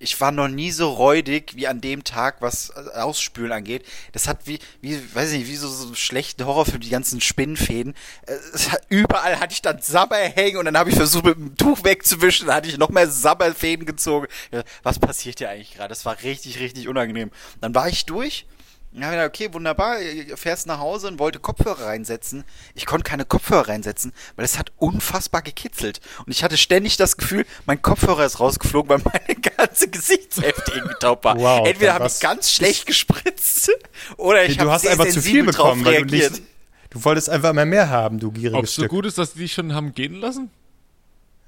[0.00, 3.86] Ich war noch nie so räudig wie an dem Tag, was äh, Ausspülen angeht.
[4.12, 7.20] Das hat wie, wie, weiß ich nicht, wie so, so einen schlechten Horrorfilm, die ganzen
[7.20, 7.94] Spinnenfäden.
[8.26, 8.34] Äh,
[8.70, 11.84] hat, überall hatte ich dann Sabber hängen und dann habe ich versucht, mit dem Tuch
[11.84, 14.26] wegzuwischen, dann hatte ich noch mehr Sabberfäden gezogen.
[14.50, 15.90] Ja, was passiert hier eigentlich gerade?
[15.90, 17.30] Das war richtig, richtig unangenehm.
[17.60, 18.46] Dann war ich durch
[18.94, 22.44] Dann habe ich gedacht, okay, wunderbar, ihr fährst nach Hause und wollte Kopfhörer reinsetzen.
[22.76, 26.00] Ich konnte keine Kopfhörer reinsetzen, weil es hat unfassbar gekitzelt.
[26.24, 30.94] Und ich hatte ständig das Gefühl, mein Kopfhörer ist rausgeflogen, weil meine ganze Gesichtshälfte irgendwie
[31.00, 31.36] taub war.
[31.36, 33.72] Wow, Entweder habe ich ganz schlecht gespritzt
[34.16, 36.32] oder ich du habe hast sehr einfach zu viel sensibel drauf bekommen, weil du reagiert.
[36.32, 36.42] nicht.
[36.90, 38.90] Du wolltest einfach immer mehr haben, du Ob gieriges es so Stück.
[38.92, 40.50] gut ist, dass die dich schon haben gehen lassen?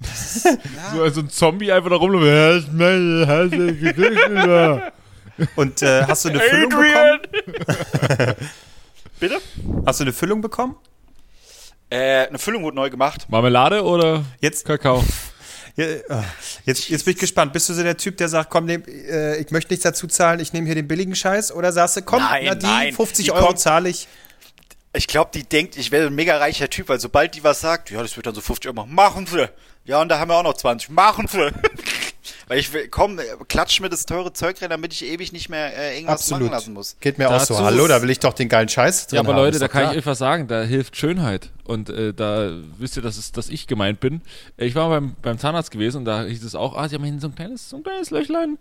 [0.92, 2.68] So also ein Zombie einfach da rumläuft.
[5.56, 8.36] Und äh, hast du eine Füllung bekommen?
[9.20, 9.38] Bitte?
[9.86, 10.76] Hast du eine Füllung bekommen?
[11.90, 13.26] Äh, eine Füllung wurde neu gemacht.
[13.28, 15.04] Marmelade oder Jetzt, Kakao?
[15.76, 16.02] ja, äh,
[16.64, 17.52] jetzt, jetzt bin ich gespannt.
[17.52, 20.40] Bist du so der Typ, der sagt, komm, nehm, äh, ich möchte nichts dazu zahlen,
[20.40, 21.52] ich nehme hier den billigen Scheiß?
[21.52, 24.08] Oder sagst du, komm, Nein, na, die nein, 50 die Euro zahle ich?
[24.94, 27.90] Ich glaube, die denkt, ich wäre ein mega reicher Typ, weil sobald die was sagt,
[27.90, 28.94] ja, das wird dann so 50 Euro machen.
[28.94, 29.48] Machen sie.
[29.84, 30.88] Ja, und da haben wir auch noch 20.
[30.90, 31.50] Machen sie.
[32.48, 35.76] Weil ich will, komm, klatsch mir das teure Zeug rein, damit ich ewig nicht mehr
[35.76, 36.42] äh, irgendwas Absolut.
[36.42, 36.96] machen lassen muss.
[37.00, 37.58] Geht mir auch so.
[37.58, 39.82] Hallo, da will ich doch den geilen Scheiß drin Ja, aber haben, Leute, da kann
[39.82, 39.92] klar.
[39.92, 40.48] ich euch was sagen.
[40.48, 41.50] Da hilft Schönheit.
[41.64, 44.20] Und äh, da wisst ihr, dass, es, dass ich gemeint bin.
[44.56, 47.20] Ich war beim, beim Zahnarzt gewesen und da hieß es auch, ah, sie haben hinten
[47.20, 48.58] so ein kleines, so ein kleines Löchlein.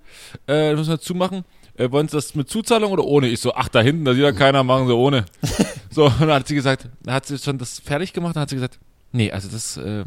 [0.47, 1.45] Äh, das müssen wir zumachen.
[1.77, 3.27] Äh, wollen Sie das mit Zuzahlung oder ohne?
[3.27, 5.25] Ich so, ach, da hinten, da sieht ja keiner, machen Sie ohne.
[5.91, 8.49] so, und dann hat sie gesagt, da hat sie schon das fertig gemacht, dann hat
[8.49, 8.79] sie gesagt,
[9.11, 10.05] nee, also das, äh,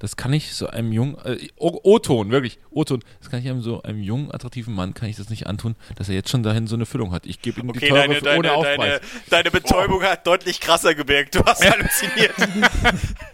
[0.00, 3.82] das kann ich so einem jungen, äh, O-Ton, wirklich, O-Ton, das kann ich einem so
[3.82, 6.76] einem jungen, attraktiven Mann, kann ich das nicht antun, dass er jetzt schon dahin so
[6.76, 7.26] eine Füllung hat.
[7.26, 9.00] Ich gebe ihm die teure für- ohne Aufpreis.
[9.30, 11.34] deine Betäubung hat deutlich krasser gewirkt.
[11.34, 12.34] Du hast halluziniert.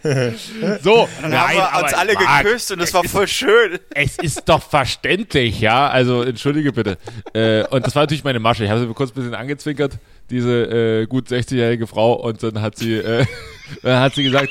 [0.81, 3.79] So, Dann haben wir uns alle geküsst und es war voll schön.
[3.93, 5.87] Es ist doch verständlich, ja.
[5.89, 6.97] Also entschuldige bitte.
[7.33, 8.63] Äh, und das war natürlich meine Masche.
[8.65, 9.97] Ich habe sie kurz ein bisschen angezwinkert,
[10.29, 13.25] diese äh, gut 60-jährige Frau, und dann hat sie, äh,
[13.81, 14.49] dann hat sie gesagt,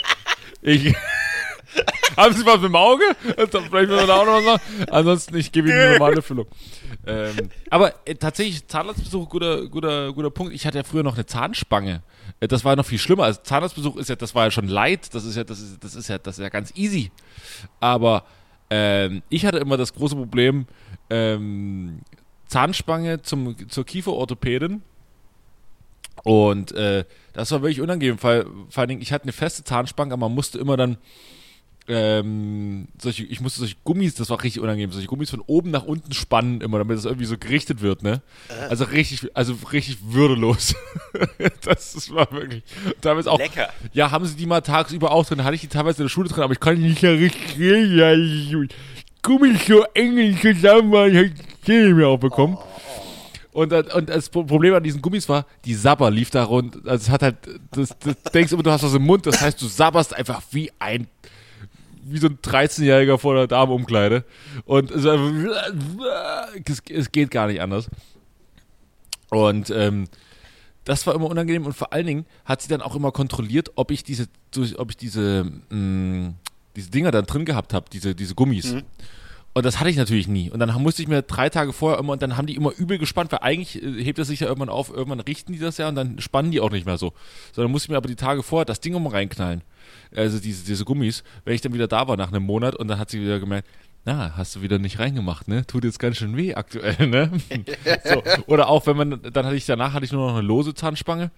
[0.62, 0.94] ich.
[2.16, 3.02] Haben Sie was mit dem Auge?
[3.22, 4.86] Vielleicht müssen wir da auch noch was machen.
[4.90, 6.46] Ansonsten, ich gebe Ihnen eine normale Füllung.
[7.06, 10.54] Ähm, aber äh, tatsächlich, Zahnarztbesuch, guter, guter, guter Punkt.
[10.54, 12.02] Ich hatte ja früher noch eine Zahnspange.
[12.40, 13.24] Äh, das war noch viel schlimmer.
[13.24, 15.14] Also Zahnarztbesuch ist ja, das war ja schon leid.
[15.14, 17.10] Das ist ja, das ist, das ist ja, das ist ja ganz easy.
[17.80, 18.24] Aber
[18.70, 20.66] ähm, ich hatte immer das große Problem,
[21.10, 22.00] ähm,
[22.46, 24.82] Zahnspange zum, zur Kieferorthopädin.
[26.22, 30.14] Und äh, das war wirklich unangenehm, weil vor allen Dingen, ich hatte eine feste Zahnspange,
[30.14, 30.96] aber man musste immer dann
[31.86, 35.84] ähm, solche, ich musste solche Gummis, das war richtig unangenehm, solche Gummis von oben nach
[35.84, 38.22] unten spannen immer, damit es irgendwie so gerichtet wird, ne?
[38.70, 40.74] Also richtig, also richtig würdelos.
[41.64, 42.62] das, das war wirklich,
[43.00, 43.68] teilweise auch, Lecker.
[43.92, 46.28] ja, haben sie die mal tagsüber auch drin, hatte ich die teilweise in der Schule
[46.28, 48.68] drin, aber ich konnte die nicht mehr richtig ja, ich-
[49.22, 52.58] Gummis so eng zusammen, ich hab die Zähne mir auch bekommen.
[53.52, 56.76] Und, dann- und das Pro- Problem an diesen Gummis war, die Sabber lief da rund.
[56.88, 57.36] Also es hat halt,
[57.70, 60.72] das, das denkst immer, du hast was im Mund, das heißt, du sabberst einfach wie
[60.80, 61.06] ein,
[62.06, 64.24] wie so ein 13-Jähriger vor der Damenumkleide.
[64.64, 65.04] Und es,
[66.88, 67.88] es, geht gar nicht anders.
[69.30, 70.06] Und ähm,
[70.84, 73.90] das war immer unangenehm und vor allen Dingen hat sie dann auch immer kontrolliert, ob
[73.90, 74.28] ich diese,
[74.76, 76.34] ob ich diese, mh,
[76.76, 78.74] diese Dinger dann drin gehabt habe, diese, diese Gummis.
[79.56, 80.50] Und das hatte ich natürlich nie.
[80.50, 82.98] Und dann musste ich mir drei Tage vorher immer, und dann haben die immer übel
[82.98, 85.88] gespannt, weil eigentlich äh, hebt es sich ja irgendwann auf, irgendwann richten die das ja
[85.88, 87.12] und dann spannen die auch nicht mehr so.
[87.52, 89.62] Sondern musste ich mir aber die Tage vorher das Ding immer reinknallen.
[90.14, 92.98] Also diese, diese Gummis, wenn ich dann wieder da war nach einem Monat und dann
[92.98, 93.68] hat sie wieder gemerkt,
[94.04, 95.66] na, hast du wieder nicht reingemacht, ne?
[95.66, 97.30] Tut jetzt ganz schön weh aktuell, ne?
[98.04, 98.22] so.
[98.46, 101.30] Oder auch, wenn man, dann hatte ich danach hatte ich nur noch eine lose Zahnspange.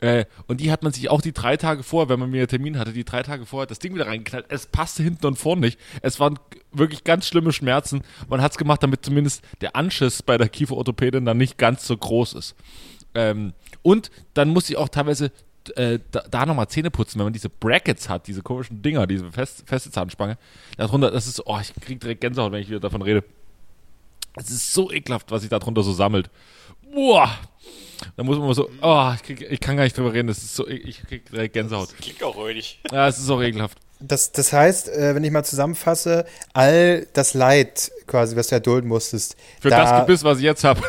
[0.00, 2.48] Äh, und die hat man sich auch die drei Tage vor, wenn man mir einen
[2.48, 4.46] Termin hatte, die drei Tage vorher das Ding wieder reingeknallt.
[4.48, 5.78] Es passte hinten und vorne nicht.
[6.00, 6.38] Es waren
[6.72, 8.02] wirklich ganz schlimme Schmerzen.
[8.28, 11.96] Man hat es gemacht, damit zumindest der Anschiss bei der Kieferorthopädin dann nicht ganz so
[11.96, 12.54] groß ist.
[13.14, 15.32] Ähm, und dann muss ich auch teilweise
[15.76, 19.30] äh, da, da nochmal Zähne putzen, wenn man diese Brackets hat, diese komischen Dinger, diese
[19.30, 20.38] fest, feste Zahnspange.
[20.76, 23.22] Darunter, das ist, oh, ich krieg direkt Gänsehaut, wenn ich wieder davon rede.
[24.36, 26.30] Es ist so ekelhaft, was sich darunter so sammelt.
[26.94, 27.30] Boah!
[28.16, 30.38] Da muss man mal so, oh, ich, krieg, ich kann gar nicht drüber reden, das
[30.38, 31.88] ist so, ich ich krieg direkt Gänsehaut.
[32.00, 32.80] Klingt auch räudig.
[32.90, 33.78] Ja, es ist auch ekelhaft.
[34.02, 38.88] Das, das heißt, äh, wenn ich mal zusammenfasse, all das Leid quasi, was du erdulden
[38.88, 40.80] musstest, Für da, das Gebiss, was ich jetzt habe.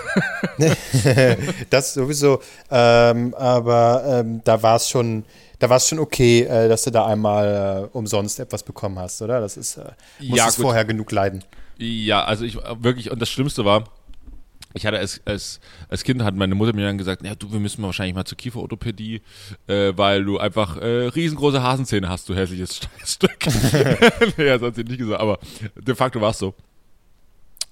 [1.70, 5.26] das sowieso, ähm, aber ähm, da war es schon,
[5.60, 9.22] da war es schon okay, äh, dass du da einmal äh, umsonst etwas bekommen hast,
[9.22, 9.42] oder?
[9.42, 11.44] Das ist, äh, musstest Ja, vorher genug leiden.
[11.78, 13.86] Ja, also ich wirklich, und das Schlimmste war,
[14.74, 17.60] ich hatte als, als, als Kind hat meine Mutter mir dann gesagt, ja du, wir
[17.60, 19.22] müssen wahrscheinlich mal zur Kieferorthopädie,
[19.68, 23.38] äh, weil du einfach äh, riesengroße Hasenzähne hast, du hässliches Stück.
[24.38, 25.40] nee, das hat sie nicht gesagt, aber
[25.76, 26.54] de facto war es so.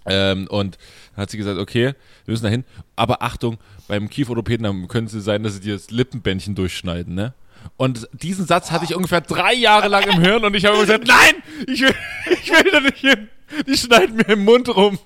[0.06, 0.78] Ähm, und
[1.16, 1.94] dann hat sie gesagt, okay,
[2.26, 2.64] wir müssen da hin.
[2.96, 3.58] Aber Achtung,
[3.88, 7.34] beim Kieferorthopäden könnte es sein, dass sie dir das Lippenbändchen durchschneiden, ne?
[7.78, 11.08] Und diesen Satz hatte ich ungefähr drei Jahre lang im Hirn und ich habe gesagt,
[11.08, 11.34] nein,
[11.68, 11.94] ich will,
[12.32, 13.28] ich will da nicht hin.
[13.68, 15.00] Die schneiden mir im Mund rum.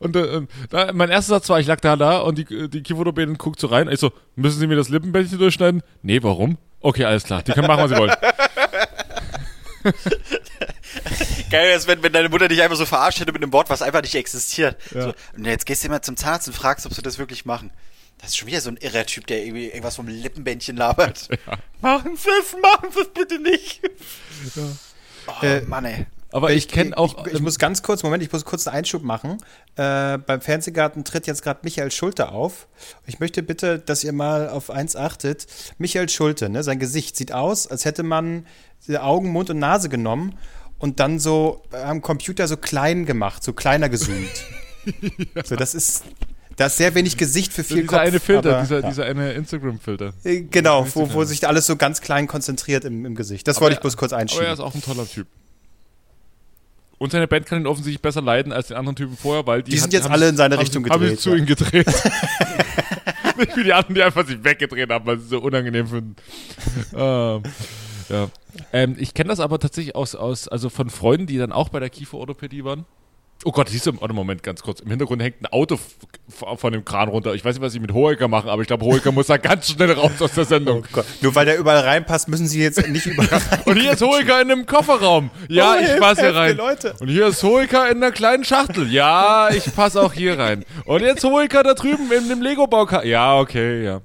[0.00, 3.38] Und äh, da, mein erster Satz war, ich lag da da und die, die Kieferorthopädin
[3.38, 3.88] guckt so rein.
[3.88, 5.82] Ich so, müssen Sie mir das Lippenbändchen durchschneiden?
[6.02, 6.58] Nee, warum?
[6.80, 7.42] Okay, alles klar.
[7.42, 8.12] Die können machen, was sie wollen.
[11.50, 13.82] Geil ist, wenn, wenn deine Mutter dich einfach so verarscht hätte mit einem Wort, was
[13.82, 14.76] einfach nicht existiert.
[14.94, 15.02] Ja.
[15.02, 17.70] So, und jetzt gehst du immer zum Zahnarzt und fragst, ob sie das wirklich machen.
[18.18, 21.28] Das ist schon wieder so ein irrer Typ, der irgendwie irgendwas vom Lippenbändchen labert.
[21.80, 23.80] Machen Sie es, machen Sie es bitte nicht.
[25.28, 26.06] Oh, Äh, Mann, ey.
[26.30, 27.26] Aber ich kenne auch.
[27.26, 29.38] Ich, ich, muss ganz kurz, Moment, ich muss kurz einen Einschub machen.
[29.76, 32.68] Äh, beim Fernsehgarten tritt jetzt gerade Michael Schulte auf.
[33.06, 35.46] Ich möchte bitte, dass ihr mal auf eins achtet.
[35.78, 38.46] Michael Schulte, ne, sein Gesicht sieht aus, als hätte man
[38.86, 40.34] die Augen, Mund und Nase genommen
[40.78, 44.28] und dann so am Computer so klein gemacht, so kleiner gezoomt.
[45.44, 46.04] So, das ist.
[46.56, 48.00] Da ist sehr wenig Gesicht für viel dieser Kopf.
[48.00, 48.88] eine Filter, aber, dieser, ja.
[48.88, 50.14] dieser eine Instagram-Filter.
[50.24, 53.46] Äh, Genau, wo, ich wo sich alles so ganz klein konzentriert im, im Gesicht.
[53.46, 54.50] Das wollte ich bloß kurz Aber er einschieben.
[54.50, 55.26] ist auch ein toller Typ.
[56.98, 59.70] Und seine Band kann ihn offensichtlich besser leiden als den anderen Typen vorher, weil die,
[59.70, 61.36] Die hat- sind jetzt haben alle in seine haben Richtung Haben gedreht, sich zu ja.
[61.36, 61.86] ihm gedreht.
[63.38, 66.16] Nicht wie die anderen, die einfach sich weggedreht haben, weil sie es so unangenehm finden.
[66.96, 67.42] ähm,
[68.08, 68.28] ja.
[68.72, 71.78] ähm, ich kenne das aber tatsächlich aus, aus, also von Freunden, die dann auch bei
[71.78, 72.84] der Kieferorthopädie waren.
[73.44, 74.80] Oh Gott, siehst du, warte, Moment, ganz kurz.
[74.80, 75.78] Im Hintergrund hängt ein Auto
[76.28, 77.34] von dem Kran runter.
[77.34, 79.70] Ich weiß nicht, was sie mit Hohecker machen, aber ich glaube, Hohecker muss da ganz
[79.70, 80.84] schnell raus aus der Sendung.
[80.96, 81.02] Oh.
[81.20, 83.60] Nur weil der überall reinpasst, müssen sie jetzt nicht überall rein.
[83.64, 85.30] Und hier ist Hohecker in einem Kofferraum.
[85.48, 86.56] Ja, Oh, ich passe hier rein.
[86.56, 86.94] Leute.
[86.98, 88.90] Und hier ist Hohecker in einer kleinen Schachtel.
[88.92, 90.64] Ja, ich passe auch hier rein.
[90.84, 93.08] Und jetzt Hohecker da drüben in dem Lego-Baukasten.
[93.08, 94.00] Ja, okay, ja.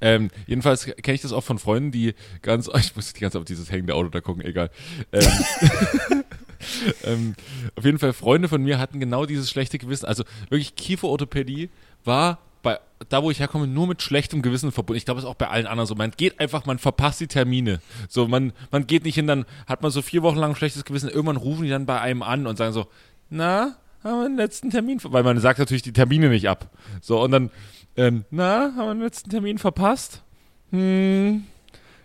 [0.00, 3.40] Ähm, jedenfalls kenne ich das auch von Freunden, die ganz, ich muss die ganze Zeit
[3.40, 4.70] auf dieses hängende Auto da gucken, egal.
[5.12, 5.26] Ähm,
[7.04, 7.34] ähm,
[7.76, 10.06] auf jeden Fall, Freunde von mir hatten genau dieses schlechte Gewissen.
[10.06, 11.70] Also wirklich Kieferorthopädie
[12.04, 14.98] war bei, da wo ich herkomme, nur mit schlechtem Gewissen verbunden.
[14.98, 15.94] Ich glaube, es ist auch bei allen anderen so.
[15.94, 17.80] Man geht einfach, man verpasst die Termine.
[18.08, 20.84] So, man, man geht nicht hin, dann hat man so vier Wochen lang ein schlechtes
[20.84, 21.08] Gewissen.
[21.08, 22.86] Irgendwann rufen die dann bei einem an und sagen so,
[23.30, 26.70] na, haben wir den letzten Termin, ver-" weil man sagt natürlich die Termine nicht ab.
[27.00, 27.50] So, und dann,
[27.96, 30.22] ähm, na, haben wir den letzten Termin verpasst?
[30.70, 31.44] Hm,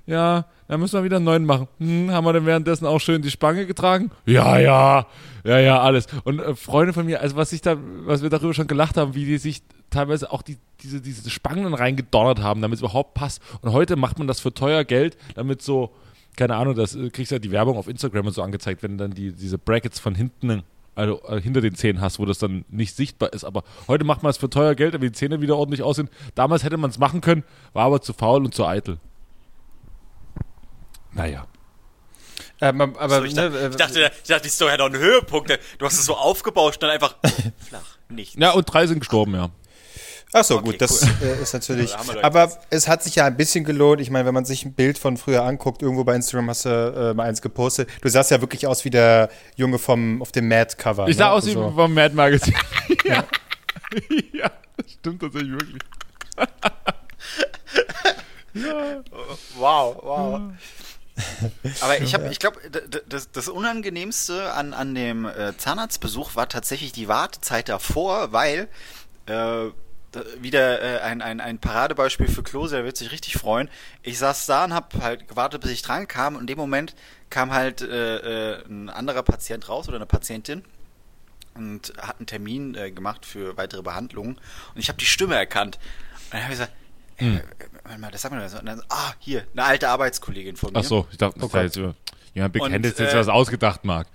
[0.06, 1.67] ja, dann müssen wir wieder einen neuen machen.
[1.80, 4.12] Hm, haben wir denn währenddessen auch schön die Spange getragen?
[4.25, 5.06] Ja, ja,
[5.43, 6.08] ja, ja, alles.
[6.23, 9.13] Und äh, Freunde von mir, also was ich da, was wir darüber schon gelacht haben,
[9.13, 13.41] wie die sich teilweise auch die, diese, diese Spangen reingedonnert haben, damit es überhaupt passt.
[13.62, 15.91] Und heute macht man das für teuer Geld, damit so,
[16.36, 18.97] keine Ahnung, das äh, kriegst du ja die Werbung auf Instagram und so angezeigt, wenn
[18.97, 20.63] dann die, diese Brackets von hinten,
[20.95, 23.43] also äh, hinter den Zähnen hast, wo das dann nicht sichtbar ist.
[23.43, 26.10] Aber heute macht man es für teuer Geld, damit die Zähne wieder ordentlich aussehen.
[26.34, 28.97] Damals hätte man es machen können, war aber zu faul und zu eitel.
[31.15, 31.47] Naja.
[32.62, 34.97] Ähm, aber, So, ich, dachte, ne, ich, dachte, ich dachte, die Story hat auch einen
[34.99, 35.60] Höhepunkt.
[35.78, 37.15] Du hast es so aufgebauscht und dann einfach
[37.67, 37.97] flach.
[38.10, 38.36] Nichts.
[38.39, 39.49] Ja, und drei sind gestorben, ja.
[40.34, 41.95] Ach so, Okay, gut, das äh, ist natürlich.
[41.97, 44.01] Aber es hat sich ja ein bisschen gelohnt.
[44.01, 46.69] Ich meine, wenn man sich ein Bild von früher anguckt, irgendwo bei Instagram hast du
[46.69, 47.89] äh, mal eins gepostet.
[48.01, 51.08] Du sahst ja wirklich aus wie der Junge vom auf dem Mad-Cover.
[51.08, 51.32] Ich sah ne?
[51.32, 52.58] aus wie Also- vom Mad Magazine.
[53.06, 53.23] ja.
[54.34, 55.82] ja, das stimmt tatsächlich wirklich.
[59.58, 60.41] Wow, wow.
[61.82, 62.60] Aber ich habe, ich glaube,
[63.08, 68.67] das, das Unangenehmste an, an dem äh, Zahnarztbesuch war tatsächlich die Wartezeit davor, weil
[69.25, 69.67] äh,
[70.39, 73.69] wieder äh, ein, ein, ein Paradebeispiel für Klose, der wird sich richtig freuen.
[74.01, 76.95] Ich saß da und habe halt gewartet, bis ich dran kam und in dem Moment
[77.30, 80.63] kam halt äh, äh, ein anderer Patient raus oder eine Patientin
[81.54, 84.36] und hat einen Termin äh, gemacht für weitere Behandlungen
[84.73, 85.80] und ich habe die Stimme erkannt.
[86.25, 86.73] Und dann habe ich gesagt,
[87.17, 87.41] Hm.
[87.86, 88.60] Äh, warte mal, das sagt man so.
[88.60, 90.80] Und dann, ah, hier, eine alte Arbeitskollegin von mir.
[90.80, 91.63] Ach so, ich dachte, das war Gott.
[91.63, 91.95] jetzt über.
[92.69, 94.08] Hättest du jetzt äh, was ausgedacht, Marc.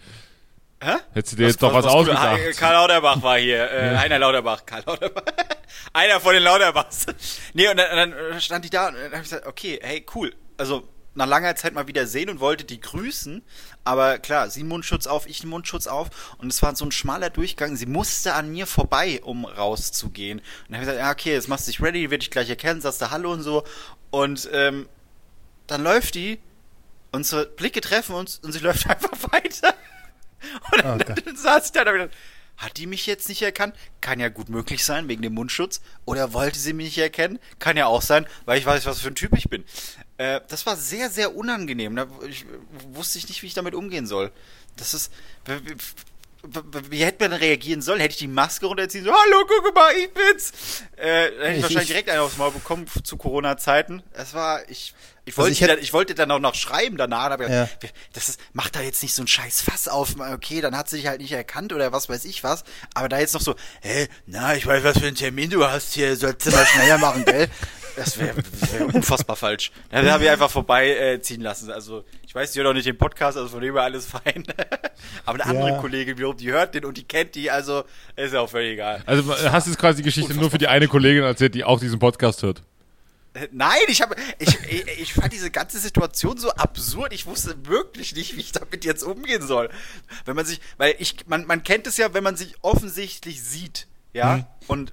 [0.82, 0.96] Hä?
[1.12, 2.38] Hättest du dir jetzt doch was, was- ausgedacht.
[2.40, 3.70] Ah, Karl Lauterbach war hier.
[3.70, 4.64] Äh, Heiner Lauterbach.
[4.64, 5.22] Karl Lauterbach.
[5.92, 7.06] Einer von den Lauterbachs.
[7.54, 10.04] nee, und dann, und dann stand die da und dann habe ich gesagt, okay, hey,
[10.14, 10.34] cool.
[10.56, 13.42] Also nach langer Zeit mal wieder sehen und wollte die grüßen.
[13.84, 16.34] Aber klar, sie Mundschutz auf, ich Mundschutz auf.
[16.38, 17.76] Und es war so ein schmaler Durchgang.
[17.76, 20.38] Sie musste an mir vorbei, um rauszugehen.
[20.38, 22.48] Und dann habe ich gesagt, ja, okay, jetzt machst du dich ready, werde ich gleich
[22.48, 23.64] erkennen, sagst du Hallo und so.
[24.10, 24.88] Und ähm,
[25.66, 26.38] dann läuft die,
[27.12, 29.74] unsere Blicke treffen uns und sie läuft einfach weiter.
[30.72, 31.26] Und dann, Oh Gott.
[31.26, 32.10] dann saß ich da und hab gedacht,
[32.56, 33.74] hat die mich jetzt nicht erkannt?
[34.02, 35.80] Kann ja gut möglich sein, wegen dem Mundschutz.
[36.04, 37.38] Oder wollte sie mich nicht erkennen?
[37.58, 39.64] Kann ja auch sein, weil ich weiß, was für ein Typ ich bin.
[40.20, 41.96] Äh, das war sehr, sehr unangenehm.
[41.96, 42.44] Da ich,
[42.92, 44.30] wusste ich nicht, wie ich damit umgehen soll.
[44.76, 45.10] Das ist.
[46.90, 48.00] Wie hätte man reagieren sollen?
[48.00, 49.04] Hätte ich die Maske runterziehen?
[49.04, 50.52] So, hallo, guck mal, ich bin's.
[50.96, 54.02] Äh, hätte ich, Ich- wahrscheinlich ich- direkt einen aufs Maul bekommen zu Corona-Zeiten.
[54.12, 54.94] Es war, ich,
[55.26, 57.30] ich Also wollte, ich hätte- dann, ich wollte dann auch noch schreiben danach.
[57.30, 57.68] Aber Ja.
[58.14, 60.16] das ist, macht da jetzt nicht so ein scheiß Fass auf.
[60.18, 62.64] Okay, dann hat sie dich halt nicht erkannt oder was weiß ich was.
[62.94, 65.92] Aber da jetzt noch so, hä, na, ich weiß, was für einen Termin du hast
[65.94, 67.48] hier, sollst du mal schneller machen, gell?
[67.96, 69.72] Das wäre wär unfassbar falsch.
[69.90, 71.70] Da habe ich einfach vorbeiziehen äh, lassen.
[71.70, 74.44] Also, ich weiß, die hört auch nicht den Podcast, also von dem her alles fein.
[75.24, 75.80] Aber eine andere Ja.
[75.80, 77.84] Kollegin wiederum, die hört den und die kennt die, also
[78.16, 79.02] ist ja auch völlig egal.
[79.06, 81.80] Also hast du jetzt quasi die Geschichte nur für die eine Kollegin erzählt, die auch
[81.80, 82.62] diesen Podcast hört.
[83.34, 87.12] Äh, Nein, ich habe, ich, ich, ich fand diese ganze Situation so absurd.
[87.12, 89.70] Ich wusste wirklich nicht, wie ich damit jetzt umgehen soll.
[90.24, 93.86] Wenn man sich, weil ich, man, man kennt es ja, wenn man sich offensichtlich sieht,
[94.12, 94.92] ja, und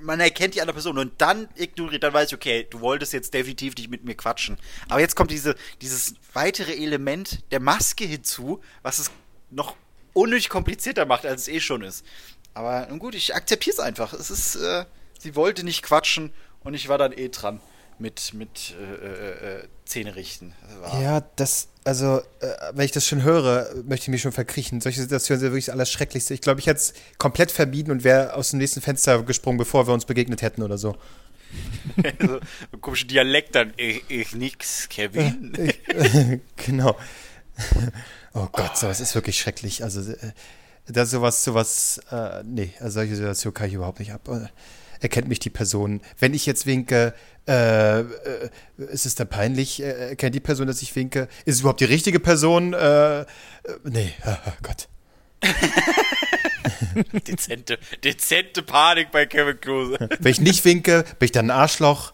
[0.00, 3.34] man erkennt die andere Person und dann ignoriert, dann weiß ich, okay, du wolltest jetzt
[3.34, 4.56] definitiv nicht mit mir quatschen.
[4.88, 9.10] Aber jetzt kommt diese, dieses weitere Element der Maske hinzu, was es
[9.50, 9.76] noch
[10.12, 12.04] unnötig komplizierter macht, als es eh schon ist.
[12.54, 14.12] Aber nun gut, ich akzeptiere es einfach.
[14.12, 14.86] Es ist, äh,
[15.18, 17.60] sie wollte nicht quatschen und ich war dann eh dran
[17.98, 20.54] mit, mit äh, äh, äh, Zähne richten.
[21.00, 24.80] Ja, das, also, äh, wenn ich das schon höre, möchte ich mich schon verkriechen.
[24.80, 26.34] Solche Situationen sind wirklich das Allerschrecklichste.
[26.34, 29.86] Ich glaube, ich hätte es komplett verbieten und wäre aus dem nächsten Fenster gesprungen, bevor
[29.86, 30.96] wir uns begegnet hätten oder so.
[32.20, 32.40] so
[32.72, 33.72] ein komischer Dialekt dann.
[33.76, 35.56] Ich, ich nix, Kevin.
[36.56, 36.96] genau.
[38.38, 39.82] Oh Gott, sowas ist wirklich schrecklich.
[39.82, 40.32] Also, äh,
[40.88, 44.28] da sowas, sowas, äh, nee, also solche Situationen kann ich überhaupt nicht ab.
[44.28, 44.48] Äh,
[45.00, 46.02] Erkennt mich die Person.
[46.18, 47.14] Wenn ich jetzt winke,
[47.48, 48.04] äh, äh,
[48.76, 49.80] ist es da peinlich?
[49.80, 51.28] Äh, erkennt die Person, dass ich winke?
[51.44, 52.72] Ist es überhaupt die richtige Person?
[52.72, 53.26] Äh, äh,
[53.84, 54.88] nee, oh Gott.
[57.26, 59.98] Dezente, dezente Panik bei Kevin Klose.
[60.18, 62.12] Wenn ich nicht winke, bin ich dann ein Arschloch.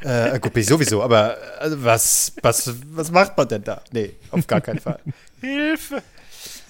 [0.00, 3.82] Äh, gut, bin ich sowieso, aber also was, was, was macht man denn da?
[3.92, 4.98] Nee, auf gar keinen Fall.
[5.40, 6.02] Hilfe!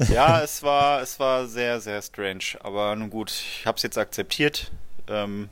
[0.08, 2.58] Ja, es war, es war sehr, sehr strange.
[2.60, 4.70] Aber nun gut, ich habe es jetzt akzeptiert.
[5.08, 5.48] Ähm,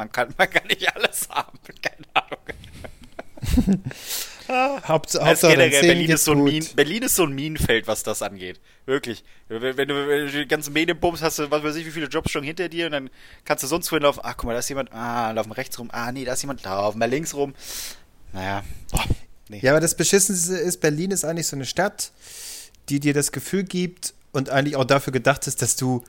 [0.00, 1.58] man, kann, man kann nicht alles haben.
[1.82, 3.82] Keine Ahnung.
[4.88, 6.42] Haupt, Also Hauptsache, generell, Berlin ist, so ein.
[6.42, 8.60] Min, Berlin ist so ein Minenfeld, was das angeht.
[8.86, 9.22] Wirklich.
[9.48, 12.42] Wenn, wenn, du, die ganzen Medienbums hast, du, was weiß ich, wie viele Jobs schon
[12.42, 13.10] hinter dir und dann
[13.44, 14.20] kannst du sonst wohin laufen.
[14.24, 14.92] Ach, guck mal, da ist jemand.
[14.92, 15.88] Ah, laufen rechts rum.
[15.92, 16.64] Ah, nee, da ist jemand.
[16.64, 17.54] Laufen wir links rum.
[18.32, 18.64] Naja.
[18.90, 19.04] Boah,
[19.48, 19.60] nee.
[19.62, 22.10] Ja, aber das Beschissenste ist, Berlin ist eigentlich so eine Stadt,
[22.88, 26.02] die dir das Gefühl gibt und eigentlich auch dafür gedacht ist, dass du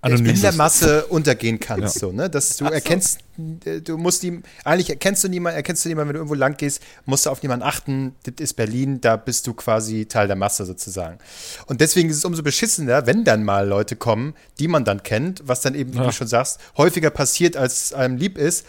[0.00, 0.52] Anonym in der.
[0.52, 2.00] Masse untergehen kannst, Ja.
[2.00, 2.30] so, ne?
[2.30, 2.74] Dass du Ach so.
[2.74, 3.18] erkennst,
[3.64, 6.56] äh, du musst die, eigentlich erkennst du niemanden, erkennst du niemanden, wenn du irgendwo lang
[6.56, 10.36] gehst, musst du auf niemanden achten, das ist Berlin, da bist du quasi Teil der
[10.36, 11.18] Masse sozusagen.
[11.66, 15.42] Und deswegen ist es umso beschissener, wenn dann mal Leute kommen, die man dann kennt,
[15.46, 16.04] was dann eben, wie Ja.
[16.04, 18.66] du schon sagst, häufiger passiert, als einem lieb ist.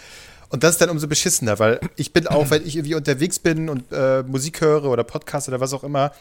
[0.52, 3.70] Und das ist dann umso beschissener, weil ich bin auch, wenn ich irgendwie unterwegs bin
[3.70, 6.12] und äh, Musik höre oder Podcast oder was auch immer,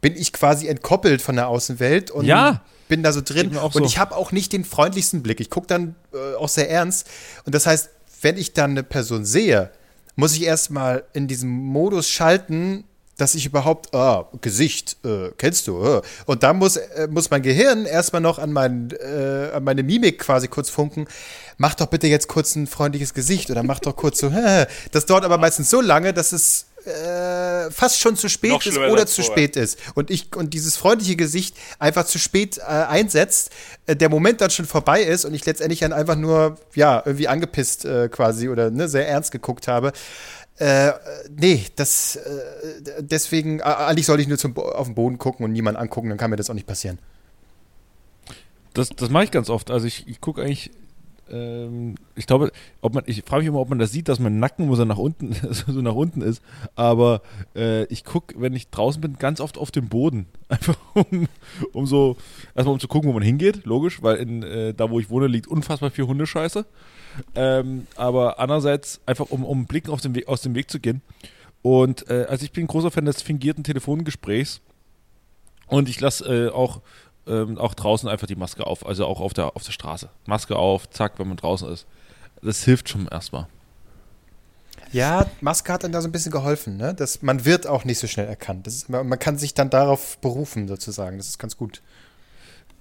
[0.00, 2.62] bin ich quasi entkoppelt von der Außenwelt und Ja.
[2.88, 3.56] bin da so drin.
[3.56, 3.84] Und so.
[3.84, 5.40] ich habe auch nicht den freundlichsten Blick.
[5.40, 7.06] Ich gucke dann äh, auch sehr ernst.
[7.44, 7.90] Und das heißt,
[8.22, 9.70] wenn ich dann eine Person sehe,
[10.16, 12.84] muss ich erstmal in diesem Modus schalten,
[13.16, 16.02] dass ich überhaupt, ah, Gesicht, äh, kennst du, äh.
[16.26, 20.18] und da muss, äh, muss mein Gehirn erstmal noch an, mein, äh, an meine Mimik
[20.18, 21.06] quasi kurz funken.
[21.56, 24.32] Mach doch bitte jetzt kurz ein freundliches Gesicht oder mach doch kurz so,
[24.92, 29.06] das dauert aber meistens so lange, dass es äh, fast schon zu spät ist oder
[29.06, 29.46] zu vorher.
[29.46, 29.78] spät ist.
[29.94, 33.50] Und ich und dieses freundliche Gesicht einfach zu spät äh, einsetzt,
[33.86, 37.28] äh, der Moment dann schon vorbei ist und ich letztendlich dann einfach nur, ja, irgendwie
[37.28, 39.92] angepisst äh, quasi oder ne, sehr ernst geguckt habe.
[40.56, 40.92] Äh,
[41.34, 45.52] nee, das äh, deswegen, äh, eigentlich soll ich nur zum, auf den Boden gucken und
[45.52, 46.98] niemanden angucken, dann kann mir das auch nicht passieren.
[48.72, 49.70] Das, das mache ich ganz oft.
[49.70, 50.70] Also ich, ich gucke eigentlich,
[51.30, 54.38] ähm, ich glaube, ob man, ich frage mich immer, ob man das sieht, dass mein
[54.38, 56.42] Nacken so nach unten, so nach unten ist.
[56.74, 57.22] Aber
[57.54, 60.26] äh, ich gucke, wenn ich draußen bin, ganz oft auf den Boden.
[60.48, 61.28] Einfach um,
[61.72, 62.16] um so,
[62.54, 65.26] erstmal um zu gucken, wo man hingeht, logisch, weil in, äh, da wo ich wohne,
[65.26, 66.66] liegt unfassbar viel Hundescheiße.
[67.34, 71.00] Ähm, aber andererseits einfach, um, um Blicken auf den Weg, aus dem Weg zu gehen.
[71.62, 74.60] Und äh, also ich bin großer Fan des fingierten Telefongesprächs.
[75.66, 76.82] Und ich lasse äh, auch,
[77.26, 80.08] ähm, auch draußen einfach die Maske auf, also auch auf der, auf der Straße.
[80.26, 81.86] Maske auf, zack, wenn man draußen ist.
[82.42, 83.46] Das hilft schon erstmal.
[84.92, 86.94] Ja, Maske hat dann da so ein bisschen geholfen, ne?
[86.94, 88.66] Das, man wird auch nicht so schnell erkannt.
[88.66, 91.16] Ist, man kann sich dann darauf berufen, sozusagen.
[91.16, 91.82] Das ist ganz gut.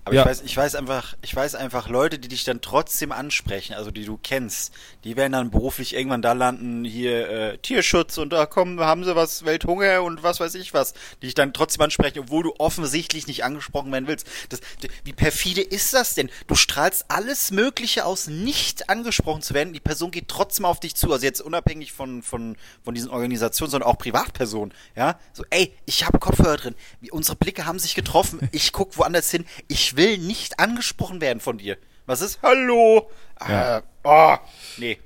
[0.05, 0.21] Aber Ja.
[0.23, 3.89] ich weiß, ich weiß einfach, ich weiß einfach, Leute, die dich dann trotzdem ansprechen, also
[3.89, 4.73] die du kennst,
[5.05, 9.15] die werden dann beruflich irgendwann da landen, hier äh, Tierschutz und da kommen, haben sie
[9.15, 13.27] was, Welthunger und was weiß ich was, die dich dann trotzdem ansprechen, obwohl du offensichtlich
[13.27, 14.27] nicht angesprochen werden willst.
[14.49, 14.59] Das,
[15.05, 16.29] wie perfide ist das denn?
[16.47, 20.95] Du strahlst alles Mögliche aus, nicht angesprochen zu werden, die Person geht trotzdem auf dich
[20.95, 25.17] zu, also jetzt unabhängig von, von, von diesen Organisationen, sondern auch Privatpersonen, ja?
[25.31, 26.75] So, ey, ich habe Kopfhörer drin,
[27.11, 31.57] unsere Blicke haben sich getroffen, ich guck woanders hin, ich will nicht angesprochen werden von
[31.57, 31.77] dir.
[32.05, 32.39] Was ist?
[32.41, 33.09] Hallo?
[33.47, 33.77] Ja.
[33.77, 34.35] Äh, oh,
[34.77, 34.97] nee.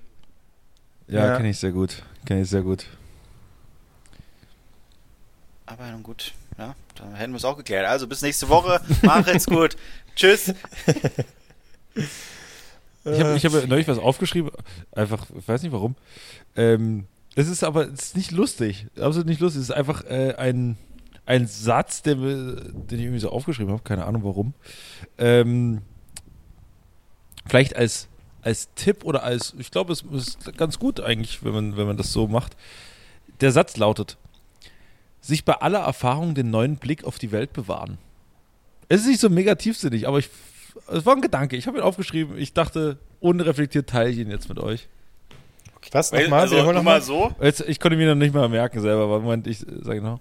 [1.07, 1.37] Ja, Ja.
[1.37, 2.03] kenne ich sehr gut.
[2.25, 2.85] Kenne ich sehr gut.
[5.65, 7.85] Aber nun gut, ja, dann hätten wir es auch geklärt.
[7.87, 9.75] Also bis nächste Woche, mach jetzt gut.
[10.15, 10.53] Tschüss.
[13.05, 14.51] Ich habe ich hab neulich was aufgeschrieben,
[14.91, 15.95] einfach, ich weiß nicht warum.
[16.57, 19.61] Ähm, es ist aber es ist nicht lustig, absolut nicht lustig.
[19.61, 20.77] Es ist einfach äh, ein,
[21.27, 24.53] ein Satz, der, den ich irgendwie so aufgeschrieben habe, keine Ahnung warum.
[25.17, 25.81] Ähm,
[27.45, 28.07] vielleicht als,
[28.41, 31.97] als Tipp oder als, ich glaube, es ist ganz gut eigentlich, wenn man, wenn man
[31.97, 32.55] das so macht.
[33.41, 34.17] Der Satz lautet,
[35.19, 37.97] sich bei aller Erfahrung den neuen Blick auf die Welt bewahren.
[38.87, 40.29] Es ist nicht so mega tiefsinnig, aber ich,
[40.87, 41.57] es war ein Gedanke.
[41.57, 42.37] Ich habe ihn aufgeschrieben.
[42.37, 44.87] Ich dachte, unreflektiert teile ich ihn jetzt mit euch.
[45.91, 46.41] Was nochmal?
[46.41, 46.83] also, noch mal.
[46.83, 47.35] mal so.
[47.41, 50.19] Jetzt, ich konnte mir noch nicht mal merken selber, aber Moment, ich sage noch.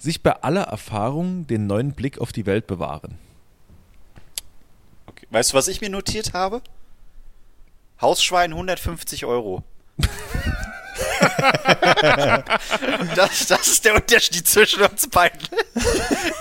[0.00, 3.18] Sich bei aller Erfahrung den neuen Blick auf die Welt bewahren.
[5.06, 5.26] Okay.
[5.30, 6.62] Weißt du, was ich mir notiert habe?
[8.00, 9.62] Hausschwein 150 Euro.
[13.14, 15.38] das, das ist der Unterschied zwischen uns beiden.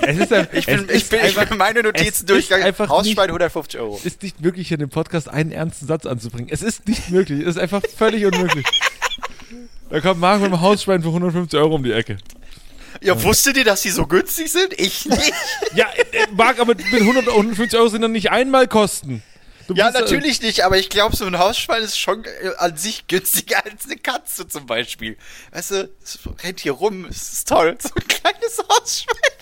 [0.02, 2.74] Ein, Ich bin, ich bin, ich einfach- bin meine Notizen durchgegangen.
[2.78, 3.96] Hausschwein nicht- 150 Euro.
[3.98, 6.50] Es ist nicht möglich, hier in dem Podcast einen ernsten Satz anzubringen.
[6.50, 7.42] Es ist nicht möglich.
[7.42, 8.66] Es ist einfach völlig unmöglich.
[9.90, 12.18] Da kommt Marc mit einem Hausschwein für 150 Euro um die Ecke.
[13.02, 14.74] Ja, wusstet ihr, dass die so günstig sind?
[14.78, 15.34] Ich nicht.
[15.74, 19.24] Ja, äh, Marc, aber mit 100, 150 Euro sind dann nicht einmal Kosten.
[19.68, 22.76] Du Ja, äh, natürlich nicht, aber ich glaube, so ein Hausschwein ist schon äh, an
[22.76, 25.16] sich günstiger als eine Katze zum Beispiel.
[25.52, 27.78] Weißt du, es rennt hier rum, es ist toll.
[27.80, 29.40] So ein kleines Hausschwein.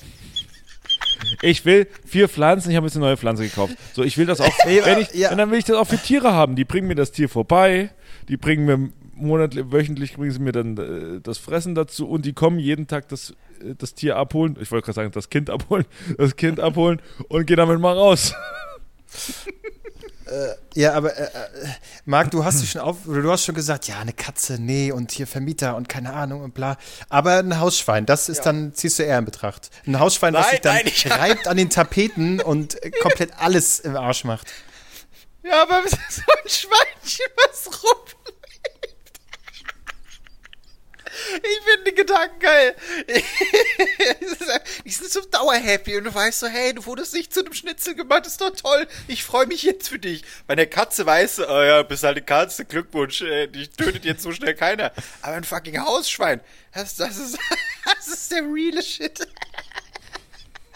[1.41, 3.73] Ich will vier Pflanzen, ich habe jetzt eine neue Pflanze gekauft.
[3.93, 5.31] So, ich will das auch, wenn ich, ja.
[5.31, 6.55] und dann will ich das auch für Tiere haben.
[6.55, 7.89] Die bringen mir das Tier vorbei,
[8.27, 12.33] die bringen mir monatlich, wöchentlich bringen sie mir dann äh, das Fressen dazu und die
[12.33, 13.33] kommen jeden Tag das, äh,
[13.77, 14.57] das Tier abholen.
[14.61, 15.85] Ich wollte gerade sagen, das Kind abholen,
[16.17, 18.33] das Kind abholen und gehen damit mal raus.
[20.75, 21.29] Ja, aber äh, äh,
[22.03, 25.11] Marc, du hast dich schon auf, du hast schon gesagt, ja, eine Katze, nee, und
[25.13, 26.77] hier Vermieter und keine Ahnung und bla.
[27.07, 29.69] Aber ein Hausschwein, das ist dann, ziehst du eher in Betracht.
[29.85, 33.79] Ein Hausschwein, Nein, sich dann nein, ich- reibt an den Tapeten und äh, komplett alles
[33.79, 34.47] im Arsch macht.
[35.43, 38.36] Ja, aber so ein Schweinchen, was rumlebt.
[41.37, 42.75] Ich finde den Gedanken geil.
[44.85, 47.95] Die sind so dauerhappy und du weißt so, hey, du wurdest nicht zu einem Schnitzel
[47.95, 48.87] gemacht, ist doch toll.
[49.07, 50.23] Ich freue mich jetzt für dich.
[50.47, 54.05] Bei der Katze weißt du, oh ja, bist halt eine Katze, Glückwunsch, äh, dich tötet
[54.05, 54.91] jetzt so schnell keiner.
[55.21, 56.39] Aber ein fucking Hausschwein,
[56.73, 57.37] das, das ist,
[57.85, 59.27] das ist der reale Shit.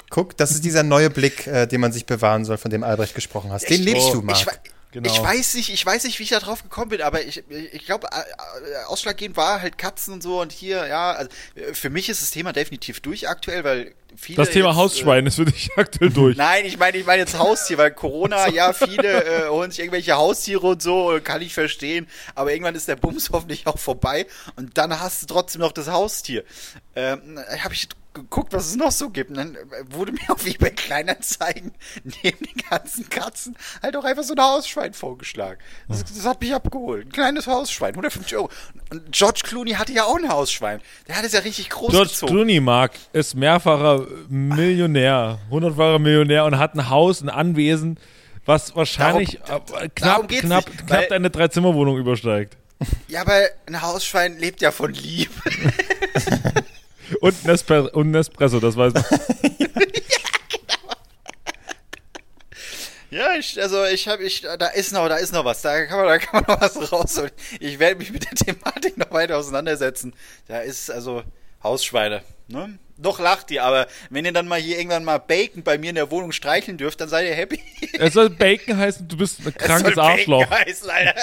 [0.09, 3.15] Guck, das ist dieser neue Blick, äh, den man sich bewahren soll, von dem Albrecht
[3.15, 3.69] gesprochen hast.
[3.69, 4.39] Den Ich- lebst oh, du, Marc.
[4.39, 5.09] Ich, Genau.
[5.09, 7.85] ich weiß nicht, ich weiß nicht, wie ich da drauf gekommen bin, aber ich, ich
[7.85, 11.89] glaube, äh, äh, ausschlaggebend war halt Katzen und so und hier, ja, also äh, für
[11.89, 14.35] mich ist das Thema definitiv durch aktuell, weil viele.
[14.35, 16.35] Das Thema jetzt, Hausschwein ist für dich aktuell Äh, durch.
[16.37, 20.15] nein, ich meine, ich meine jetzt Haustier, weil Corona, ja, viele äh, holen sich irgendwelche
[20.15, 24.27] Haustiere und so, äh, kann ich verstehen, aber irgendwann ist der Bums hoffentlich auch vorbei
[24.57, 26.43] und dann hast du trotzdem noch das Haustier.
[26.97, 29.31] Ähm, habe ich geguckt, was es noch so gibt.
[29.31, 29.59] Und dann äh,
[29.89, 31.71] wurde mir auf eBay Kleinanzeigen
[32.23, 35.59] neben den ganzen Katzen halt auch einfach so ein Hausschwein vorgeschlagen.
[35.87, 37.07] Das, das hat mich abgeholt.
[37.07, 38.49] Ein kleines Hausschwein, 150 Euro.
[38.89, 40.81] Und George Clooney hatte ja auch ein Hausschwein.
[41.07, 42.33] Der hat es ja richtig groß George gezogen.
[42.33, 47.97] Clooney, Mark, ist mehrfacher Millionär, hundertfacher Millionär und hat ein Haus, ein Anwesen,
[48.45, 52.57] was wahrscheinlich Darum- äh, knapp, knapp, nicht, knapp deine Dreizimmerwohnung übersteigt.
[53.07, 55.31] Ja, aber ein Hausschwein lebt ja von Liebe.
[57.21, 59.05] Und, Nespe und Nespresso, das weiß man.
[63.13, 65.99] Ja, ich, also ich habe, ich, da ist noch, da ist noch was, da kann
[65.99, 67.31] man, da kann man noch was rausholen.
[67.59, 70.13] Ich werde mich mit der Thematik noch weiter auseinandersetzen.
[70.47, 71.21] Da ist also
[71.61, 72.79] Hausschweine, ne?
[72.95, 75.95] Noch lacht ihr, aber wenn ihr dann mal hier irgendwann mal Bacon bei mir in
[75.95, 77.59] der Wohnung streicheln dürft, dann seid ihr happy.
[77.99, 80.49] Es soll Bacon heißen, du bist ein krankes Es soll Bacon Arschloch.
[80.49, 81.15] Heißen, Alter.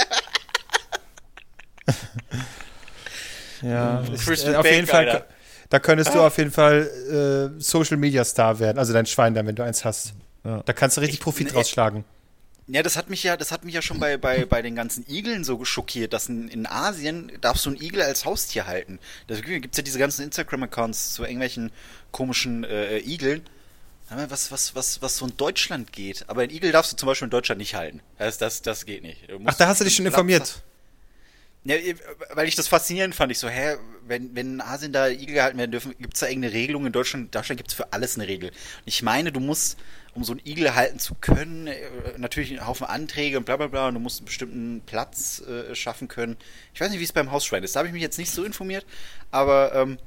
[3.63, 5.09] Ja, ich, Christian äh, auf jeden Bacon, Fall.
[5.09, 5.38] Alter.
[5.71, 9.47] Da könntest du auf jeden Fall äh, Social Media Star werden, also dein Schwein dann,
[9.47, 10.15] wenn du eins hast.
[10.45, 10.63] Ja.
[10.65, 11.55] Da kannst du richtig Ich- Profit nee.
[11.57, 12.05] rausschlagen.
[12.71, 15.03] Ja, das hat mich ja, das hat mich ja schon bei, bei, bei den ganzen
[15.09, 18.99] Igeln so schockiert, dass in, in Asien darfst du einen Igel als Haustier halten.
[19.27, 21.71] Da gibt's ja diese ganzen Instagram-Accounts zu irgendwelchen
[22.13, 23.43] komischen äh, Igeln.
[24.11, 26.25] Aber Was, was, was, was so in Deutschland geht.
[26.29, 28.01] Aber einen Igel darfst du zum Beispiel in Deutschland nicht halten.
[28.19, 29.31] Das, das, das geht nicht.
[29.31, 30.63] Du Ach, da hast du dich schon Platz- informiert.
[31.69, 31.77] Ja,
[32.33, 33.31] weil ich das faszinierend fand.
[33.31, 36.55] Ich so, hä, wenn, wenn in Asien da Igel gehalten werden dürfen, gibt's da irgendeine
[36.55, 36.87] Regelung?
[36.87, 38.49] In Deutschland, in Deutschland gibt's für alles eine Regel.
[38.49, 39.79] Und ich meine, du musst,
[40.15, 41.77] um so einen Igel halten zu können, äh,
[42.17, 45.75] natürlich einen Haufen Anträge und bla bla bla, und du musst einen bestimmten Platz äh,
[45.75, 46.39] schaffen können.
[46.73, 47.77] Ich weiß nicht, wie es beim Hausschwein ist.
[47.77, 48.87] Da habe ich mich jetzt nicht so informiert,
[49.31, 49.99] aber ähm,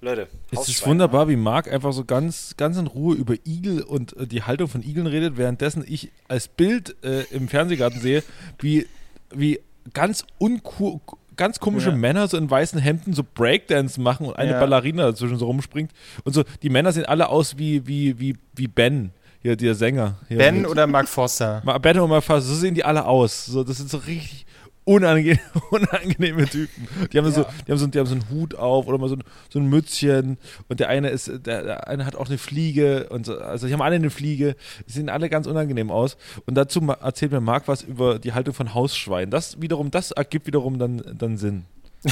[0.00, 4.16] Leute, Es ist wunderbar, wie Marc einfach so ganz, ganz in Ruhe über Igel und
[4.16, 8.22] äh, die Haltung von Igeln redet, währenddessen ich als Bild äh, im Fernsehgarten sehe,
[8.58, 8.86] wie,
[9.34, 9.60] wie
[9.94, 11.00] ganz uncool,
[11.36, 11.96] ganz komische Ja.
[11.96, 14.60] Männer so in weißen Hemden so Breakdance machen und eine Ja.
[14.60, 15.90] Ballerina dazwischen so rumspringt.
[16.24, 19.10] Und so, die Männer sehen alle aus wie, wie, wie, wie Ben
[19.42, 20.16] hier der Sänger.
[20.28, 21.62] Hier Ben mit- oder Mark Forster?
[21.64, 23.46] Ma- Ben und Mark Forster, so sehen die alle aus.
[23.46, 24.44] So, das sind so richtig
[24.84, 25.38] unange
[25.70, 26.88] unangenehme Typen.
[27.12, 29.16] Die haben, so, die, haben so, die haben so einen Hut auf oder mal so
[29.16, 33.08] ein, so ein Mützchen und der eine ist, der, der eine hat auch eine Fliege
[33.10, 34.56] und so, also die haben alle eine Fliege,
[34.88, 36.16] die sehen alle ganz unangenehm aus.
[36.46, 39.30] Und dazu erzählt mir Marc was über die Haltung von Hausschweinen.
[39.30, 41.64] Das wiederum, das ergibt wiederum dann, dann Sinn.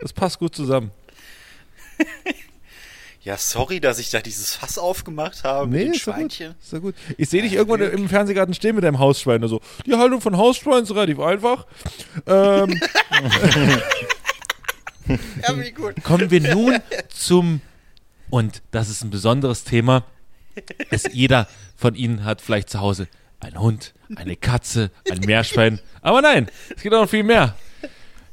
[0.00, 0.90] Das passt gut zusammen.
[3.24, 6.20] Ja, sorry, dass ich da dieses Fass aufgemacht habe mit den ist doch gut.
[6.34, 6.54] Schweinchen.
[6.62, 6.94] Ist doch gut.
[7.16, 9.42] Ich sehe dich irgendwann im Fernsehgarten stehen mit deinem Hausschwein.
[9.42, 11.66] Also, die Haltung von Hausschweinen ist relativ einfach.
[12.26, 12.78] Ähm,
[15.06, 16.02] Ja, wie gut.
[16.02, 17.60] kommen wir nun zum,
[18.30, 20.04] und das ist ein besonderes Thema,
[20.90, 21.46] dass jeder
[21.76, 23.08] von Ihnen hat vielleicht zu Hause
[23.40, 25.78] einen Hund, eine Katze, ein Meerschwein.
[26.00, 27.54] Aber nein, es geht auch noch viel mehr.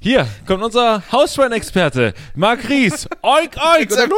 [0.03, 3.07] Hier kommt unser Hausschweinexperte, Marc Ries.
[3.21, 3.91] Oik, oik.
[3.91, 4.09] Und dann.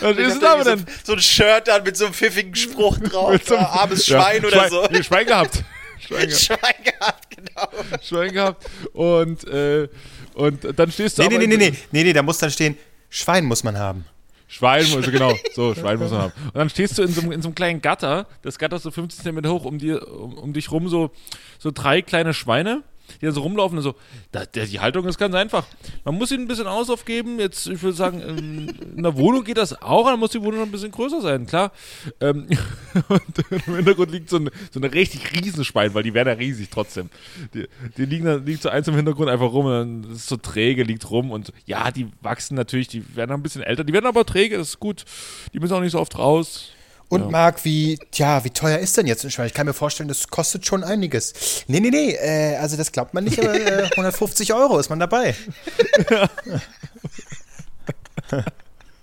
[0.00, 0.78] Was ist da denn?
[0.78, 3.32] so, so ein Shirt an mit so einem pfiffigen Spruch drauf.
[3.32, 4.86] Mit so einem- ja, armes Ja, Schwein oder so.
[4.90, 5.62] Nee, Schwein gehabt.
[6.00, 6.40] Schwein gehabt.
[6.42, 7.68] Schwein gehabt, genau.
[8.02, 8.66] Schwein gehabt.
[8.94, 9.88] Und, äh,
[10.34, 12.76] und dann stehst du Nee, nee, nee, nee, nee, nee, nee, da muss dann stehen,
[13.10, 14.06] Schwein muss man haben.
[14.52, 16.32] Schwein muss, genau, so, Schwein muss man haben.
[16.46, 18.82] Und dann stehst du in so, einem- in so einem kleinen Gatter, das Gatter ist
[18.82, 21.12] so 15 cm hoch, um, dir, um, um dich rum so,
[21.60, 22.82] so drei kleine Schweine,
[23.20, 23.94] die da so rumlaufen und so.
[24.32, 25.66] Da, der, die Haltung ist ganz einfach.
[26.04, 27.38] Man muss ihnen ein bisschen Auslauf geben.
[27.38, 30.60] Jetzt, ich würde sagen, in, in der Wohnung geht das auch, dann muss die Wohnung
[30.60, 31.72] noch ein bisschen größer sein, klar.
[32.20, 32.46] Ähm,
[33.08, 36.70] und im Hintergrund liegt so ein, so eine richtig Riesenschwein, weil die werden ja riesig
[36.70, 37.10] trotzdem.
[37.54, 40.36] Die, die liegen da, liegt so eins im Hintergrund einfach rum und dann ist so
[40.36, 44.06] träge, liegt rum und ja, die wachsen natürlich, die werden ein bisschen älter, die werden
[44.06, 45.04] aber träge, das ist gut.
[45.52, 46.72] Die müssen auch nicht so oft raus.
[47.10, 47.28] Und Ja.
[47.28, 49.46] Marc, wie, tja, wie teuer ist denn jetzt ein Schwein?
[49.48, 51.64] Ich kann mir vorstellen, das kostet schon einiges.
[51.66, 55.00] Nee, nee, nee, äh, also das glaubt man nicht, aber äh, 150 Euro ist man
[55.00, 55.34] dabei.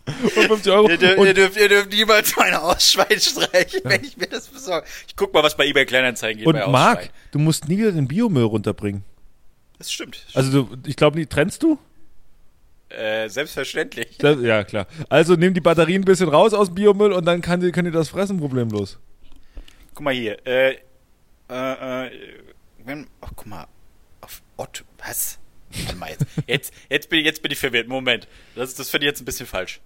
[0.07, 0.89] Und 50 Euro.
[0.89, 4.47] Ihr, dürft, Und ihr, dürft, ihr dürft niemals meine Ausschwein streichen, wenn ich mir das
[4.47, 4.87] besorge.
[5.05, 7.91] Ich guck mal, was bei eBay Kleinanzeigen geht Und bei Marc, du musst nie wieder
[7.91, 9.03] den Biomüll runterbringen.
[9.79, 10.25] Das stimmt.
[10.33, 11.77] Also du, ich glaube trennst du?
[12.89, 14.17] Äh, selbstverständlich.
[14.17, 14.87] Das, ja, klar.
[15.09, 17.91] Also nimm die Batterien ein bisschen raus aus dem Biomüll und dann kann die, können
[17.91, 18.97] die das fressen problemlos.
[19.93, 20.37] Guck mal hier.
[20.47, 20.77] Äh,
[21.49, 22.11] äh, äh,
[22.85, 23.67] wenn, ach, guck mal.
[24.21, 24.83] Auf Otto.
[25.05, 25.37] Was?
[25.71, 26.25] Warte mal jetzt.
[26.47, 27.87] Jetzt, jetzt, bin, ich, jetzt bin ich verwirrt.
[27.89, 28.27] Moment.
[28.55, 29.81] Das, das finde ich jetzt ein bisschen falsch.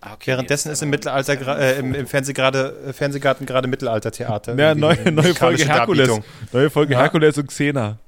[0.00, 4.56] Ah, okay, Währenddessen ist im Mittelalter, äh, im, im Fernseh grade, äh, Fernsehgarten gerade Mittelaltertheater.
[4.56, 6.20] Ja, neue, neue Folge Herkules.
[6.52, 7.00] Neue Folge Ja.
[7.00, 7.98] Herkules und Xena.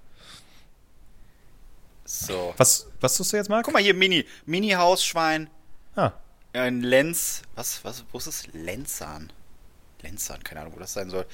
[2.20, 2.54] So.
[2.56, 3.64] Was, was tust du jetzt, Marc?
[3.64, 4.24] Guck mal hier, Mini.
[4.46, 5.50] Mini-Hausschwein.
[5.96, 6.12] Ah,
[6.52, 7.42] Ein Lenz.
[7.54, 8.46] Was, was, wo ist es?
[8.52, 9.32] Lenzahn.
[10.02, 11.26] Lenzahn, keine Ahnung, wo das sein soll.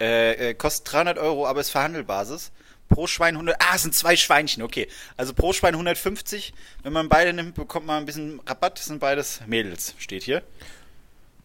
[0.00, 2.50] Äh, äh, kostet 300 Euro, aber ist Verhandelbasis.
[2.88, 3.56] Pro Schwein 100.
[3.60, 4.88] Ah, es sind zwei Schweinchen, okay.
[5.16, 6.52] Also pro Schwein 150.
[6.82, 8.78] Wenn man beide nimmt, bekommt man ein bisschen Rabatt.
[8.78, 10.42] Das sind beides Mädels, steht hier.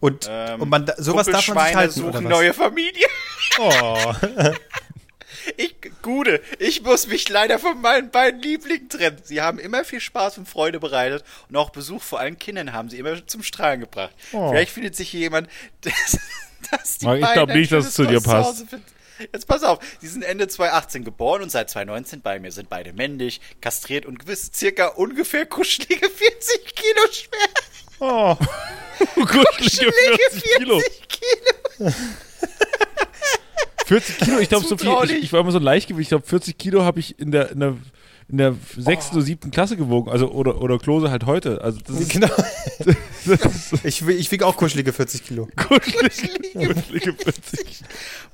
[0.00, 3.06] und, Ähm, und man, sowas darf man sich Kumpelschweine halten, suchen neue Familie.
[3.58, 4.12] Oh.
[5.56, 9.18] Ich, Gude, ich muss mich leider von meinen beiden Lieblingen trennen.
[9.24, 12.88] Sie haben immer viel Spaß und Freude bereitet und auch Besuch vor allen Kindern haben
[12.88, 14.14] sie immer zum Strahlen gebracht.
[14.32, 14.50] Oh.
[14.50, 15.48] Vielleicht findet sich hier jemand,
[15.82, 16.18] das,
[16.70, 18.70] das die ich beiden glaub ein nicht, dass es zu dir passt.
[18.70, 18.80] zu.
[19.32, 22.92] Jetzt pass auf, die sind Ende 2018 geboren und seit 2019 bei mir, sind beide
[22.92, 27.48] männlich, kastriert und gewiss circa ungefähr kuschelige 40 Kilo schwer.
[28.00, 28.36] oh.
[29.14, 29.92] Kuschelige Kuschelige
[30.30, 30.80] 40 Kilo.
[30.80, 31.92] 40 Kilo.
[33.92, 34.90] 40 Kilo, ich glaube so viel.
[35.16, 36.06] Ich, ich war immer so ein Leichtgewicht.
[36.06, 37.76] Ich glaube 40 Kilo habe ich in der, in der
[38.28, 41.60] in der sechsten oder siebten Klasse gewogen, also oder oder Klose halt heute.
[41.60, 42.28] Also das ist, Genau.
[43.26, 43.26] das
[43.72, 45.48] ist Ich, ich wiege auch kuschelige 40 Kilo.
[45.56, 46.52] kuschelig.
[46.54, 47.82] Kuschelige 40.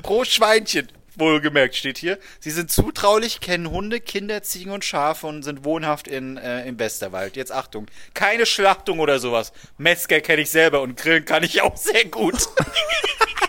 [0.02, 0.86] Pro Schweinchen,
[1.16, 2.18] wohlgemerkt steht hier.
[2.38, 6.78] Sie sind zutraulich, kennen Hunde, Kinder, Ziegen und Schafe und sind wohnhaft in, äh, im
[6.78, 7.34] Westerwald.
[7.34, 9.52] Jetzt Achtung, keine Schlachtung oder sowas.
[9.78, 12.36] Metzger kenne ich selber und Grillen kann ich auch sehr gut.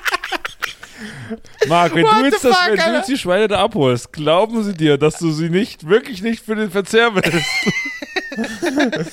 [1.67, 4.63] Marc, wenn What du jetzt das, fuck, wenn du jetzt die Schweine da abholst, glauben
[4.63, 7.47] sie dir, dass du sie nicht wirklich nicht für den Verzehr willst.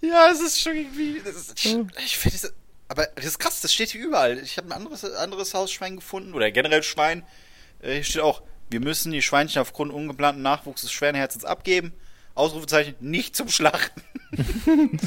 [0.00, 1.18] ja, es ist schon irgendwie.
[1.18, 1.54] Ist,
[1.98, 2.52] ich finde es.
[2.88, 4.38] Aber das ist krass, das steht hier überall.
[4.38, 7.22] Ich habe ein anderes, anderes Hausschwein gefunden oder generell Schwein.
[7.80, 11.92] Äh, hier steht auch, wir müssen die Schweinchen aufgrund ungeplanten Nachwuchs des schweren Herzens abgeben.
[12.34, 14.02] Ausrufezeichen, nicht zum Schlachten.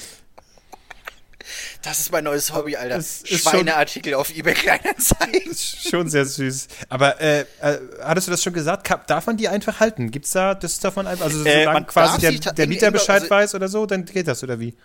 [1.82, 2.98] Das ist mein neues Hobby, Alter.
[2.98, 5.56] Ist schon- Schweineartikel auf eBay Kleinanzeigen.
[5.56, 6.68] Schon sehr süß.
[6.90, 8.92] Aber äh, äh, hattest du das schon gesagt?
[9.10, 10.12] Darf man die einfach halten?
[10.12, 12.94] Gibt's da, das darf man einfach, also Äh, solange man quasi der, der Mieter in-
[12.94, 14.76] Bescheid also- weiß oder so, dann geht das oder wie?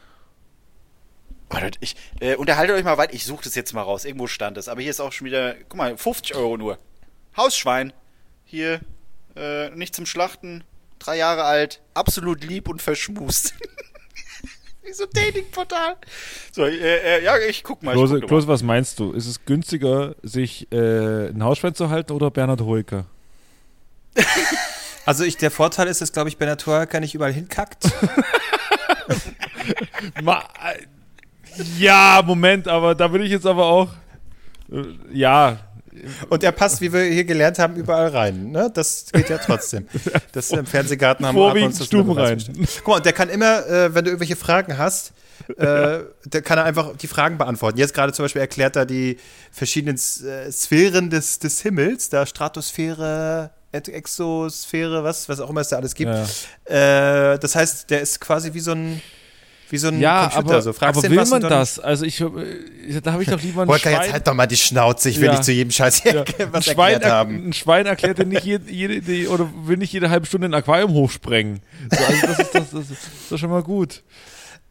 [1.50, 3.14] Wartet, ich äh, unterhaltet euch mal weit.
[3.14, 4.04] Ich suche das jetzt mal raus.
[4.04, 4.68] Irgendwo stand es.
[4.68, 6.78] Aber hier ist auch schon wieder, guck mal, 50 Euro nur.
[7.36, 7.92] Hausschwein.
[8.44, 8.80] Hier,
[9.36, 10.64] äh, nicht zum Schlachten.
[10.98, 11.82] Drei Jahre alt.
[11.94, 13.54] Absolut lieb und verschmust.
[14.86, 15.96] Wie so ein Datingportal.
[16.52, 17.92] So, äh, äh, ja, ich guck mal.
[17.92, 19.12] Klose, Klose, was meinst du?
[19.12, 23.06] Ist es günstiger, sich äh, ein Hausschwein zu halten oder Bernhard Hoeker?
[25.04, 27.84] Also ich, der Vorteil ist, dass, glaube ich, Bernhard Hoeker nicht überall hinkackt.
[30.22, 30.82] Ma äh,
[31.78, 33.88] ja, Moment, aber da will ich jetzt aber auch.
[34.70, 35.58] Äh, ja.
[36.28, 38.50] Und er passt, wie wir hier gelernt haben, überall rein.
[38.50, 38.70] Ne?
[38.72, 39.86] Das geht ja trotzdem.
[40.32, 42.42] Das im Fernsehgarten haben wir Vorwiegend das Stuben rein.
[42.78, 45.12] Guck mal, und der kann immer, äh, wenn du irgendwelche Fragen hast,
[45.56, 47.78] äh, der kann er einfach die Fragen beantworten.
[47.78, 49.18] Jetzt gerade zum Beispiel erklärt er die
[49.50, 55.76] verschiedenen äh, Sphären des, des Himmels, da Stratosphäre, Exosphäre, was, was auch immer es da
[55.76, 56.10] alles gibt.
[56.10, 57.32] Ja.
[57.32, 59.02] Äh, das heißt, der ist quasi wie so ein
[59.70, 60.54] wie so ein Ja, Computer.
[60.54, 60.72] aber, so.
[60.72, 61.78] Fragst aber den will man das?
[61.78, 62.26] Also ich, äh,
[63.02, 64.12] da habe ich doch lieber ein Volker, jetzt Schwein.
[64.12, 65.08] halt doch mal die Schnauze.
[65.10, 65.32] Ich will Ja.
[65.32, 66.24] nicht zu jedem Scheiß Ja.
[66.50, 67.48] was ein, Schwein erklärt haben.
[67.48, 70.92] ein Schwein erklärt ja nicht jede, jede oder will nicht jede halbe Stunde ein Aquarium
[70.92, 71.60] hochsprengen.
[71.90, 72.98] So, also das, ist, das, das ist
[73.30, 74.02] doch schon mal gut.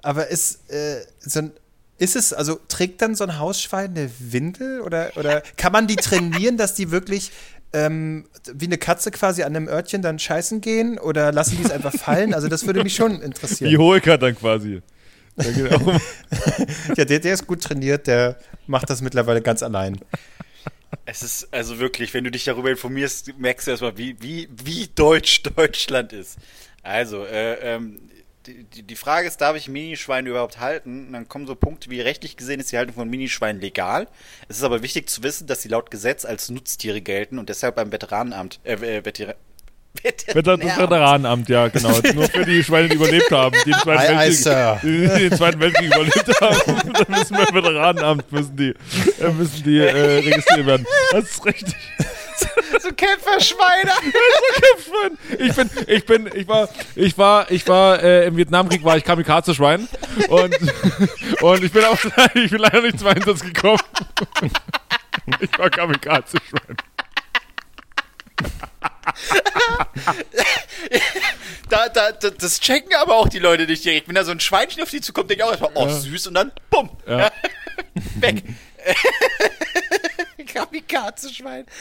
[0.01, 1.51] Aber ist, äh, so ein,
[1.97, 5.95] ist es, also trägt dann so ein Hausschwein eine Windel oder, oder kann man die
[5.95, 7.31] trainieren, dass die wirklich
[7.75, 11.71] ähm, wie eine Katze quasi an einem Örtchen dann scheißen gehen oder lassen die es
[11.71, 12.33] einfach fallen?
[12.33, 13.77] Also das würde mich schon Wie interessieren.
[13.77, 14.81] Hoeker dann quasi.
[15.37, 15.99] Um,
[16.95, 19.99] Ja, der, der ist gut trainiert, der macht das mittlerweile ganz allein.
[21.05, 24.87] Es ist also wirklich, wenn du dich darüber informierst, merkst du erstmal, wie, wie, wie
[24.95, 26.37] deutsch Deutschland ist.
[26.83, 27.99] Also, äh, ähm,
[28.47, 31.07] die, die- Frage ist, darf ich Minischweine überhaupt halten?
[31.07, 34.07] Und dann kommen so Punkte wie rechtlich gesehen ist die Haltung von Minischweinen legal.
[34.47, 37.75] Es ist aber wichtig zu wissen, dass sie laut Gesetz als Nutztiere gelten und deshalb
[37.75, 39.35] beim Veteranenamt, äh, äh, Veter-
[40.33, 41.97] Veterinäramt Veteranenamt, ja, genau.
[42.13, 44.81] Nur für die Schweine, die überlebt haben, die den Zweiten Ei, ei, Weltkrieg,
[45.15, 46.93] die den Zweiten Weltkrieg überlebt haben.
[47.07, 48.69] Da müssen wir im Veteranenamt müssen die,
[49.21, 49.89] äh, müssen die äh,
[50.19, 50.85] registriert werden.
[51.11, 51.75] Das ist richtig.
[52.81, 53.91] so Kämpferschweine.
[54.85, 55.17] Schwein.
[55.39, 59.03] Ich bin, ich bin, ich war, ich war, ich war äh, im Vietnamkrieg war ich
[59.03, 59.87] Kamikaze-Schwein
[60.29, 60.55] und
[61.41, 61.97] und ich bin auch,
[62.33, 63.79] ich bin leider nicht zum Einsatz gekommen.
[65.39, 66.77] Ich war Kamikaze-Schwein.
[71.69, 74.07] Da, da, da, das checken aber auch die Leute nicht direkt.
[74.07, 76.35] Wenn da so ein Schweinchen auf die zukommt, denke ich auch erstmal, oh, süß, und
[76.35, 77.31] dann, bumm, Ja.
[78.15, 78.43] weg.
[80.55, 81.65] Kamikaze-Schwein.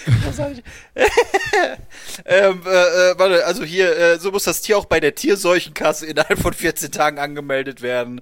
[2.26, 6.06] Ähm, äh, äh, warte, also hier, äh, so muss das Tier auch bei der Tierseuchenkasse
[6.06, 8.20] innerhalb von 14 Tagen angemeldet werden.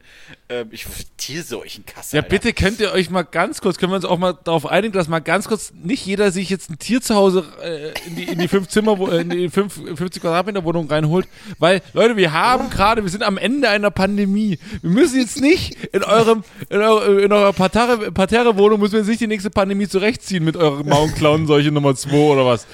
[0.52, 0.86] Ähm, ich,
[1.16, 2.16] Tierseuchenkasse.
[2.16, 2.28] Ja, Alter.
[2.30, 5.08] bitte könnt ihr euch mal ganz kurz, können wir uns auch mal darauf einigen, dass
[5.08, 8.38] mal ganz kurz nicht jeder sich jetzt ein Tier zu Hause äh, in, die, in
[8.38, 11.26] die fünf Zimmer, wo- äh, in die fünf, 50 Quadratmeter Wohnung reinholt,
[11.58, 14.58] weil Leute, wir haben gerade, wir sind am Ende einer Pandemie.
[14.82, 19.08] Wir müssen jetzt nicht in eurem, in, eurer, in eurer Parterre, Parterre-Wohnung müssen wir jetzt
[19.08, 22.64] nicht die nächste Pandemie zurechtziehen mit euren Mauenclown solche Nummer 2 oder was.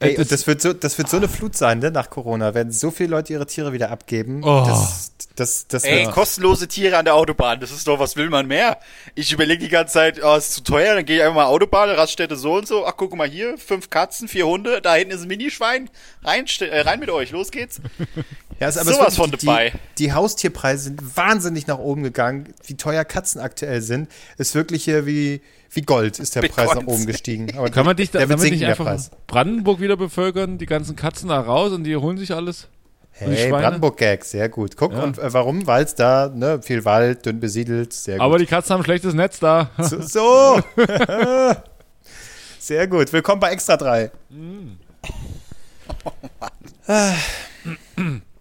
[0.00, 2.54] Äh, Ey, und das wird so, das wird so eine Flut sein, ne, nach Corona,
[2.54, 4.42] wenn so viele Leute ihre Tiere wieder abgeben.
[4.42, 4.64] Oh.
[4.66, 8.46] Das, das, das Ey, kostenlose Tiere an der Autobahn, das ist doch, was will man
[8.46, 8.78] mehr?
[9.14, 11.90] Ich überlege die ganze Zeit, oh, ist zu teuer, dann gehe ich einfach mal Autobahn,
[11.90, 15.22] Raststätte so und so, ach guck mal hier, fünf Katzen, vier Hunde, da hinten ist
[15.22, 15.90] ein Minischwein,
[16.24, 17.80] rein, äh, rein mit euch, los geht's.
[18.60, 19.70] Ja, ist aber Sowas von dabei.
[19.98, 22.54] Die, die Haustierpreise sind wahnsinnig nach oben gegangen.
[22.66, 26.74] Wie teuer Katzen aktuell sind, ist wirklich hier wie, wie Gold ist der Wie Preis
[26.74, 27.46] nach oben gestiegen.
[27.56, 28.98] Aber Kann man dich da, damit nicht einfach.
[29.28, 32.68] Brandenburg wieder bevölkern, die ganzen Katzen da raus und die holen sich alles?
[33.18, 33.50] Hey?
[33.50, 34.76] Brandenburg-Gag, sehr gut.
[34.76, 35.02] Guck, Ja.
[35.02, 35.66] und äh, warum?
[35.66, 38.24] Weil es da, ne, viel Wald, dünn besiedelt, sehr gut.
[38.24, 39.70] Aber die Katzen haben ein schlechtes Netz da.
[39.78, 40.00] so.
[40.00, 40.62] so.
[42.60, 43.12] sehr gut.
[43.12, 44.10] Willkommen bei Extra 3.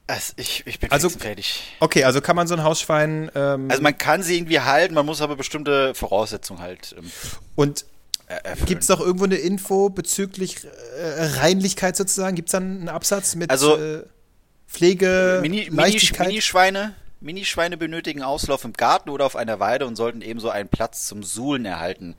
[0.05, 1.75] Also ich, ich bin Also- fertig.
[1.79, 5.05] Okay, also kann man so ein Hausschwein ähm, Also man kann sie irgendwie halten, man
[5.05, 7.11] muss aber bestimmte Voraussetzungen halt ähm,
[7.55, 7.85] und.
[8.65, 12.35] Gibt es noch irgendwo eine Info bezüglich äh, Reinlichkeit sozusagen?
[12.35, 14.03] Gibt es dann einen Absatz mit Also, äh,
[14.67, 16.27] Pflege, Mini, Mini, Leichtigkeit?
[16.27, 21.07] Minischweine, Minischweine benötigen Auslauf im Garten oder auf einer Weide und sollten ebenso einen Platz
[21.07, 22.15] zum Suhlen erhalten.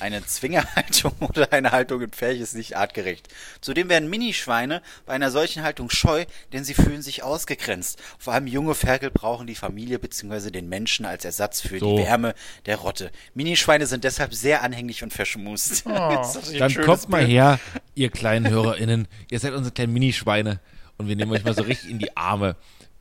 [0.00, 3.28] Eine Zwingerhaltung oder eine Haltung im Pferch ist nicht artgerecht.
[3.60, 8.00] Zudem werden Minischweine bei einer solchen Haltung scheu, denn sie fühlen sich ausgegrenzt.
[8.18, 10.50] Vor allem junge Ferkel brauchen die Familie bzw.
[10.50, 11.96] den Menschen als Ersatz für So.
[11.96, 12.34] die Wärme
[12.66, 13.12] der Rotte.
[13.34, 15.86] Minischweine sind deshalb sehr anhänglich und verschmust.
[15.86, 16.18] Ein
[16.58, 17.30] Dann kommt mal Bild?
[17.30, 17.60] her,
[17.94, 19.06] ihr kleinen HörerInnen.
[19.30, 20.60] Ihr seid unsere kleinen Minischweine
[21.00, 22.54] und wir nehmen euch mal so richtig in die Arme.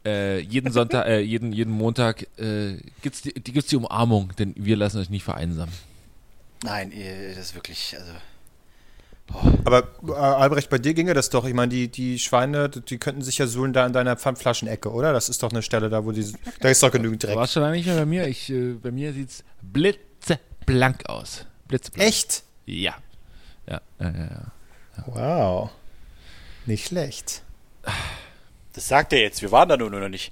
[0.06, 4.54] Äh, jeden Sonntag, äh, jeden, jeden Montag äh, gibt's die, die, gibt's die Umarmung, denn
[4.58, 5.74] wir lassen euch nicht vereinsamen.
[6.64, 8.12] Nein, ihr- das ist wirklich, also.
[9.64, 11.46] Aber äh, Albrecht, bei dir ginge das doch.
[11.46, 15.14] Ich meine, die, die Schweine, die könnten sich ja suhlen da in deiner Pfandflaschenecke, oder?
[15.14, 16.26] Das ist doch eine Stelle da, wo die.
[16.62, 17.36] Da ist doch genügend Du Dreck.
[17.38, 18.28] warst schon lange nicht mehr bei mir.
[18.28, 21.46] Ich, äh, bei mir sieht's blitzeblank aus.
[21.68, 22.10] Blitzeblank.
[22.10, 22.44] Echt?
[22.66, 22.96] Ja.
[23.68, 25.04] Ja, ja, ja, ja.
[25.06, 25.70] Wow.
[26.66, 27.44] Nicht schlecht.
[28.74, 29.42] Das sagt er jetzt.
[29.42, 30.32] Wir waren da nur noch nicht.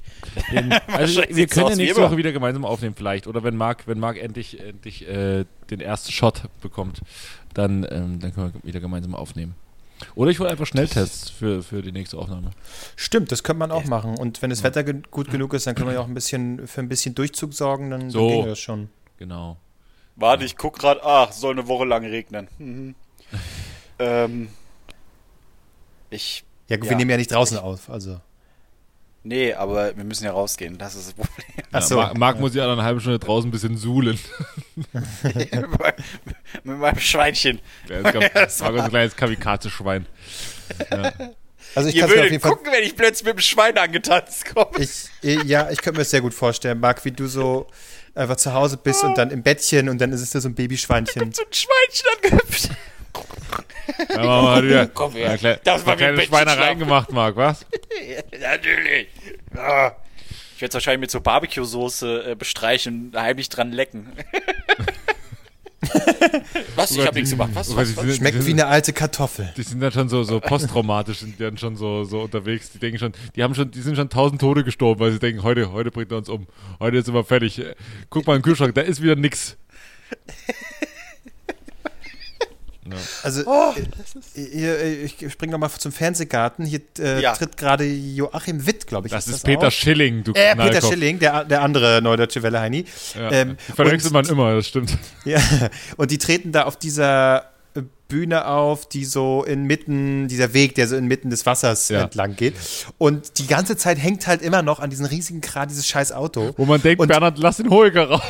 [0.52, 2.10] Den, also wir können ja nächste immer.
[2.10, 3.28] Woche wieder gemeinsam aufnehmen vielleicht.
[3.28, 7.02] Oder wenn Marc, wenn Marc endlich, endlich äh, den ersten Shot bekommt,
[7.54, 9.56] dann, ähm, dann können wir wieder gemeinsam aufnehmen.
[10.14, 12.52] Oder ich hole einfach Schnelltests für, für die nächste Aufnahme.
[12.96, 14.16] Stimmt, das könnte man auch machen.
[14.18, 16.68] Und wenn das Wetter ge gut genug ist, dann können wir ja auch ein bisschen
[16.68, 18.20] für ein bisschen Durchzug sorgen, dann, So.
[18.20, 18.90] dann ginge das schon.
[19.18, 19.58] Genau.
[20.16, 21.02] Warte, ich guck gerade.
[21.04, 22.48] Ach, soll eine Woche lang regnen.
[22.60, 22.96] Mhm.
[24.00, 24.50] ähm,
[26.10, 26.44] ich.
[26.68, 26.90] Ja, gut, Ja.
[26.92, 28.20] wir nehmen ja nicht draußen auf, also.
[29.24, 30.78] Nee, aber wir müssen ja rausgehen.
[30.78, 31.46] Das ist das Problem.
[31.72, 31.96] Ach Ja, so.
[31.98, 34.18] Marc, Marc muss ja eine halbe Stunde draußen ein bisschen suhlen.
[36.64, 37.60] Mit meinem Schweinchen.
[37.88, 40.06] Glaub, Marc ist ein kleines Kamikaze-Schwein.
[41.76, 42.52] Also ich Ihr würdet jeden Fall.
[42.52, 44.72] gucken, wenn ich plötzlich mit dem Schwein angetanzt komme.
[44.80, 47.68] Ich, ja, ich könnte mir das sehr gut vorstellen, Marc, wie du so
[48.16, 50.56] einfach zu Hause bist und dann im Bettchen und dann ist es da so ein
[50.56, 51.32] Babyschweinchen.
[51.34, 52.70] so ein Schweinchen angehüpft.
[54.10, 54.88] Ja, machen wir mal wieder.
[54.94, 55.32] Komm her.
[55.32, 57.66] Ja, klein, Das war kleine Schweinereien gemacht, Marc, was?
[58.40, 59.08] Natürlich.
[59.56, 59.92] Ah.
[60.56, 64.08] Ich werde es wahrscheinlich mit so Barbecue-Soße äh, bestreichen und heimlich dran lecken.
[66.76, 66.92] was?
[66.92, 67.52] Ich Gott, habe nichts gemacht.
[67.54, 67.70] Was?
[67.70, 68.04] oh was, was?
[68.06, 69.54] sind- Schmeckt wie eine alte Kartoffel.
[69.56, 72.72] Die sind dann schon so, so posttraumatisch, sind die dann schon so, so unterwegs.
[72.72, 75.44] Die denken schon, die haben schon, die sind schon tausend Tode gestorben, weil sie denken,
[75.44, 76.48] heute, heute bringt er uns um.
[76.80, 77.62] Heute sind wir fertig.
[78.10, 79.58] Guck mal im Kühlschrank, da ist wieder nix.
[83.24, 83.74] Also, Oh.
[83.76, 86.66] äh, hier, äh, ich springe nochmal zum Fernsehgarten.
[86.66, 87.34] Hier äh, Ja.
[87.34, 89.12] tritt gerade Joachim Witt, glaube ich.
[89.14, 89.74] Das ist das Peter auf.
[89.74, 90.82] Schilling, du Äh, Peter.
[90.82, 92.86] Schilling, der, der andere Neudeutsche Welle Heini.
[93.16, 93.32] Ja.
[93.32, 94.98] Ähm, verwechselt man und- immer, das stimmt.
[95.26, 95.42] Ja,
[95.98, 100.88] und die treten da auf dieser äh, Bühne auf, die so inmitten, dieser Weg, der
[100.88, 102.04] so inmitten des Wassers Ja.
[102.04, 102.56] entlang geht.
[102.98, 106.54] Und die ganze Zeit hängt halt immer noch an diesem riesigen Kran dieses scheiß Auto.
[106.58, 108.22] Wo man denkt, Und- Bernhard, lass den Hoeker raus.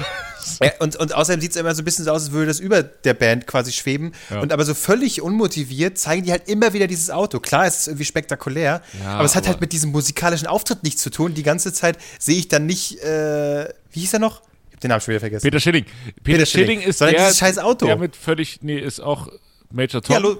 [0.61, 2.59] Ja, und, und außerdem sieht es immer so ein bisschen so aus, als würde das
[2.59, 4.13] über der Band quasi schweben.
[4.29, 4.39] Ja.
[4.41, 7.39] Und aber so völlig unmotiviert zeigen die halt immer wieder dieses Auto.
[7.39, 10.83] Klar, es ist irgendwie spektakulär, Ja, aber es hat aber- halt mit diesem musikalischen Auftritt
[10.83, 11.33] nichts zu tun.
[11.33, 14.41] Die ganze Zeit sehe ich dann nicht, äh, wie hieß er noch?
[14.69, 15.43] Ich hab den Namen schon wieder vergessen.
[15.43, 15.85] Peter Schilling.
[15.85, 16.81] Peter, Peter Schilling, Schilling.
[16.89, 17.85] ist Sondern der, dieses scheiß Auto.
[17.87, 19.27] der mit völlig, nee, ist auch
[19.71, 20.13] Major Tom.
[20.13, 20.37] ja, lo,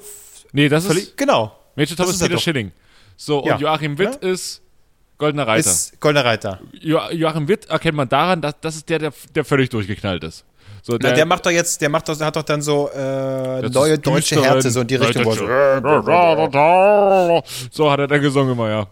[0.53, 1.57] nee, das ist, völlig, genau.
[1.75, 2.39] Major Tom ist ist er Peter.
[2.39, 2.71] Schilling.
[3.17, 3.59] So, und.
[3.59, 4.61] Joachim Witt ist
[5.17, 5.69] Goldener Reiter.
[5.69, 6.59] Ist Goldener Reiter.
[6.79, 10.45] Jo Joachim Witt erkennt man daran, dass das ist der, der, der völlig durchgeknallt ist.
[10.83, 13.61] So, Na, der macht doch jetzt, der macht doch, der hat doch dann so äh,
[13.69, 15.25] neue deutsche Herze, so in die Richtung.
[15.25, 15.81] er
[17.71, 18.87] So hat er dann gesungen immer, ja.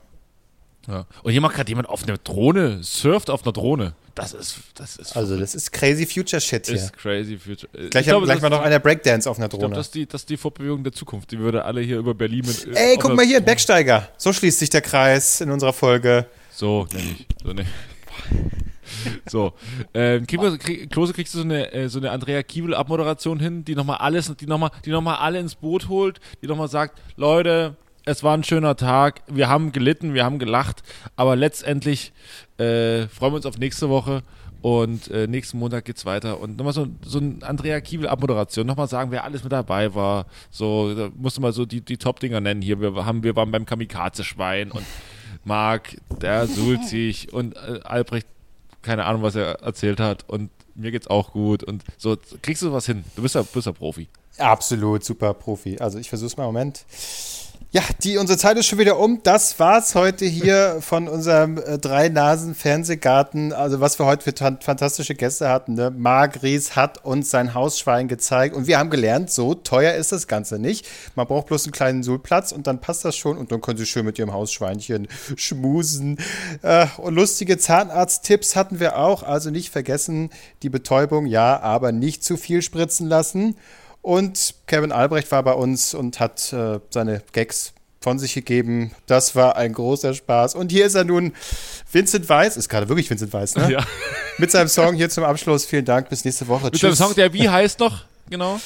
[0.87, 1.05] Ja.
[1.23, 3.93] Und hier macht gerade jemand auf einer Drohne, surft auf einer Drohne.
[4.15, 6.75] Das ist, das ist, Also, das ist crazy future shit hier.
[6.75, 7.67] ist crazy future.
[7.73, 9.75] Gleich, ich haben, glaube, gleich das, mal noch einer Breakdance auf einer ich glaube, Drohne.
[9.75, 11.31] das ist die, das ist die Fortbewegung der Zukunft.
[11.31, 12.65] Die würde alle hier über Berlin mit.
[12.77, 14.09] Ey, auf guck mal hier, ein Drohne- Bergsteiger.
[14.17, 16.27] So schließt sich der Kreis in unserer Folge.
[16.51, 17.27] So, nenn ich.
[17.43, 17.65] So, ne.
[19.29, 19.53] So,
[19.93, 23.75] ähm, krieg, krieg, Klose, kriegst du so eine, äh, so eine Andrea Kiebel-Abmoderation hin, die
[23.75, 27.75] nochmal alles, die nochmal, die nochmal alle ins Boot holt, die nochmal sagt, Leute,
[28.05, 30.83] es war ein schöner Tag, wir haben gelitten, wir haben gelacht,
[31.15, 32.13] aber letztendlich
[32.57, 34.23] äh, freuen wir uns auf nächste Woche.
[34.61, 36.39] Und äh, nächsten Montag geht's weiter.
[36.39, 40.95] Und nochmal so, so ein Andrea Kiebel-Abmoderation, nochmal sagen, wer alles mit dabei war, so,
[40.95, 42.63] da musst du mal so die, die Top-Dinger nennen.
[42.63, 44.83] Hier, wir, haben, wir waren beim Kamikaze-Schwein und
[45.43, 48.25] Marc, der sich und äh, Albrecht,
[48.81, 50.27] keine Ahnung, was er erzählt hat.
[50.27, 51.63] Und mir geht's auch gut.
[51.63, 54.07] Und so, kriegst du was hin, du bist ja, bist ja Profi.
[54.39, 55.77] Absolut super Profi.
[55.77, 56.45] Also ich versuch's mal.
[56.45, 56.85] Im Moment.
[57.75, 59.19] Ja, die, unsere Zeit ist schon wieder um.
[59.23, 63.51] Das war's heute hier von unserem äh, Drei-Nasen-Fernsehgarten.
[63.51, 65.73] Also, was wir heute für fantastische Gäste hatten.
[65.73, 65.91] Ne?
[65.91, 70.29] Marc Ries hat uns sein Hausschwein gezeigt und wir haben gelernt, so teuer ist das
[70.29, 70.87] Ganze nicht.
[71.15, 73.85] Man braucht bloß einen kleinen Suhlplatz und dann passt das schon und dann können Sie
[73.85, 76.17] schön mit Ihrem Hausschweinchen schmusen.
[76.61, 79.21] Äh, und lustige Zahnarzt-Tipps hatten wir auch.
[79.21, 80.29] Also nicht vergessen,
[80.63, 83.57] die Betäubung, ja, aber nicht zu viel spritzen lassen.
[84.05, 88.91] Und Kevin Albrecht war bei uns und hat äh, seine Gags von sich gegeben.
[89.07, 90.53] Das war ein großer Spaß.
[90.53, 91.33] Und hier ist er nun,
[91.91, 93.71] Vincent Weiss, ist gerade wirklich Vincent Weiss, ne?
[93.71, 93.83] Ja.
[94.37, 95.65] Mit seinem Song hier zum Abschluss.
[95.65, 96.65] Vielen Dank, bis nächste Woche.
[96.65, 98.57] Mit seinem Song, der wie heißt noch, genau?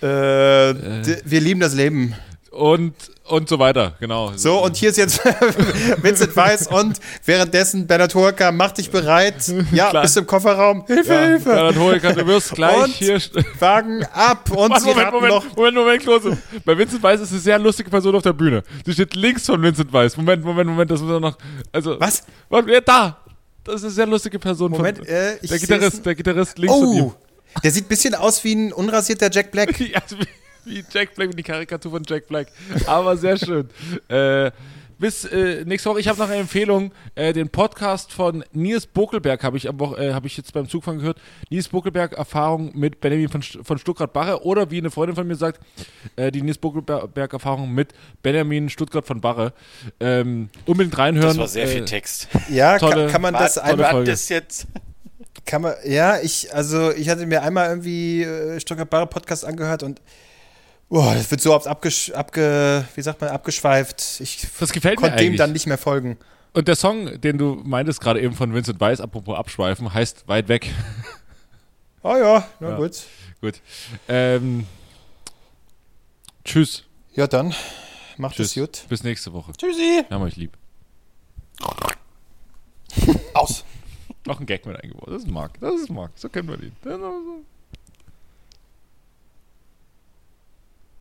[0.00, 2.14] äh, d- Wir lieben das Leben.
[2.50, 2.94] Und,
[3.28, 4.32] und so weiter, genau.
[4.36, 5.20] So, und hier ist jetzt
[6.02, 9.36] Vincent Weiss und währenddessen Bernhard Horka, mach dich bereit.
[9.72, 10.02] Ja, Klar.
[10.02, 10.84] bist im Kofferraum.
[10.86, 11.48] Hilfe, ja, Hilfe.
[11.50, 13.20] Bernhard Hoeker, du wirst gleich Und- hier.
[13.58, 14.50] Wagen ab.
[14.54, 16.38] Und Warte, Moment, Moment, noch Moment, Moment, Klose.
[16.64, 18.62] Bei Vincent Weiss ist eine sehr lustige Person auf der Bühne.
[18.84, 20.16] Sie steht links von Vincent Weiss.
[20.16, 21.36] Moment, Moment, Moment, das muss er noch.
[21.72, 22.22] Also, Was?
[22.48, 23.18] Warte, ja, da!
[23.64, 24.70] Das ist eine sehr lustige Person.
[24.70, 27.04] Moment, von, äh, ich der Gitarrist, der Gitarrist links von ihm.
[27.04, 27.14] Oh,
[27.62, 29.74] der sieht ein bisschen aus wie ein unrasierter Jack Black.
[30.64, 32.48] Wie, Jack Black, wie die Karikatur von Jack Black.
[32.86, 33.68] Aber sehr schön.
[34.08, 34.50] äh,
[34.98, 36.00] bis äh, nächste Woche.
[36.00, 36.92] Ich habe noch eine Empfehlung.
[37.14, 40.68] Äh, den Podcast von Nils Buckelberg habe ich am Woche, äh, habe ich jetzt beim
[40.68, 41.18] Zugfahren gehört.
[41.50, 45.60] Nils Buckelberg Erfahrung mit Benjamin von, von Stuttgart-Barre oder wie eine Freundin von mir sagt,
[46.16, 47.92] äh, die Nils Buckelberg Erfahrung mit
[48.22, 49.52] Benjamin Stuttgart von Barre.
[50.00, 51.28] Ähm, unbedingt reinhören.
[51.28, 52.26] Das war sehr viel Äh, Text.
[52.50, 54.66] Ja, Tolle- kann, kann man das einmal, das jetzt?
[55.46, 59.84] kann man, ja, ich, also ich hatte mir einmal irgendwie äh, Stuttgart Barre Podcast angehört
[59.84, 60.00] und
[60.88, 64.20] boah, das wird so oft abgesch, abge, wie sagt man, abgeschweift.
[64.20, 65.38] Ich Das gefällt mir konnte dem eigentlich.
[65.38, 66.16] dann nicht mehr folgen.
[66.54, 70.48] Und der Song, den du meintest gerade eben von Vincent Weiss, apropos abschweifen, heißt Weit
[70.48, 70.70] weg.
[72.02, 72.76] Oh ja, na Ja.
[72.76, 73.02] gut.
[73.40, 73.60] Gut.
[74.08, 74.66] Ähm,
[76.44, 76.84] tschüss.
[77.14, 77.54] Ja, dann
[78.16, 78.48] macht Tschüss.
[78.48, 78.84] es gut.
[78.88, 79.52] Bis nächste Woche.
[79.52, 80.04] Tschüssi.
[80.08, 80.56] Wir haben euch lieb.
[83.34, 83.64] Aus.
[84.26, 85.08] Noch ein Gag mit eingebaut.
[85.08, 85.60] Das ist Marc.
[85.60, 86.12] Das ist Marc.
[86.16, 86.72] So kennen wir ihn.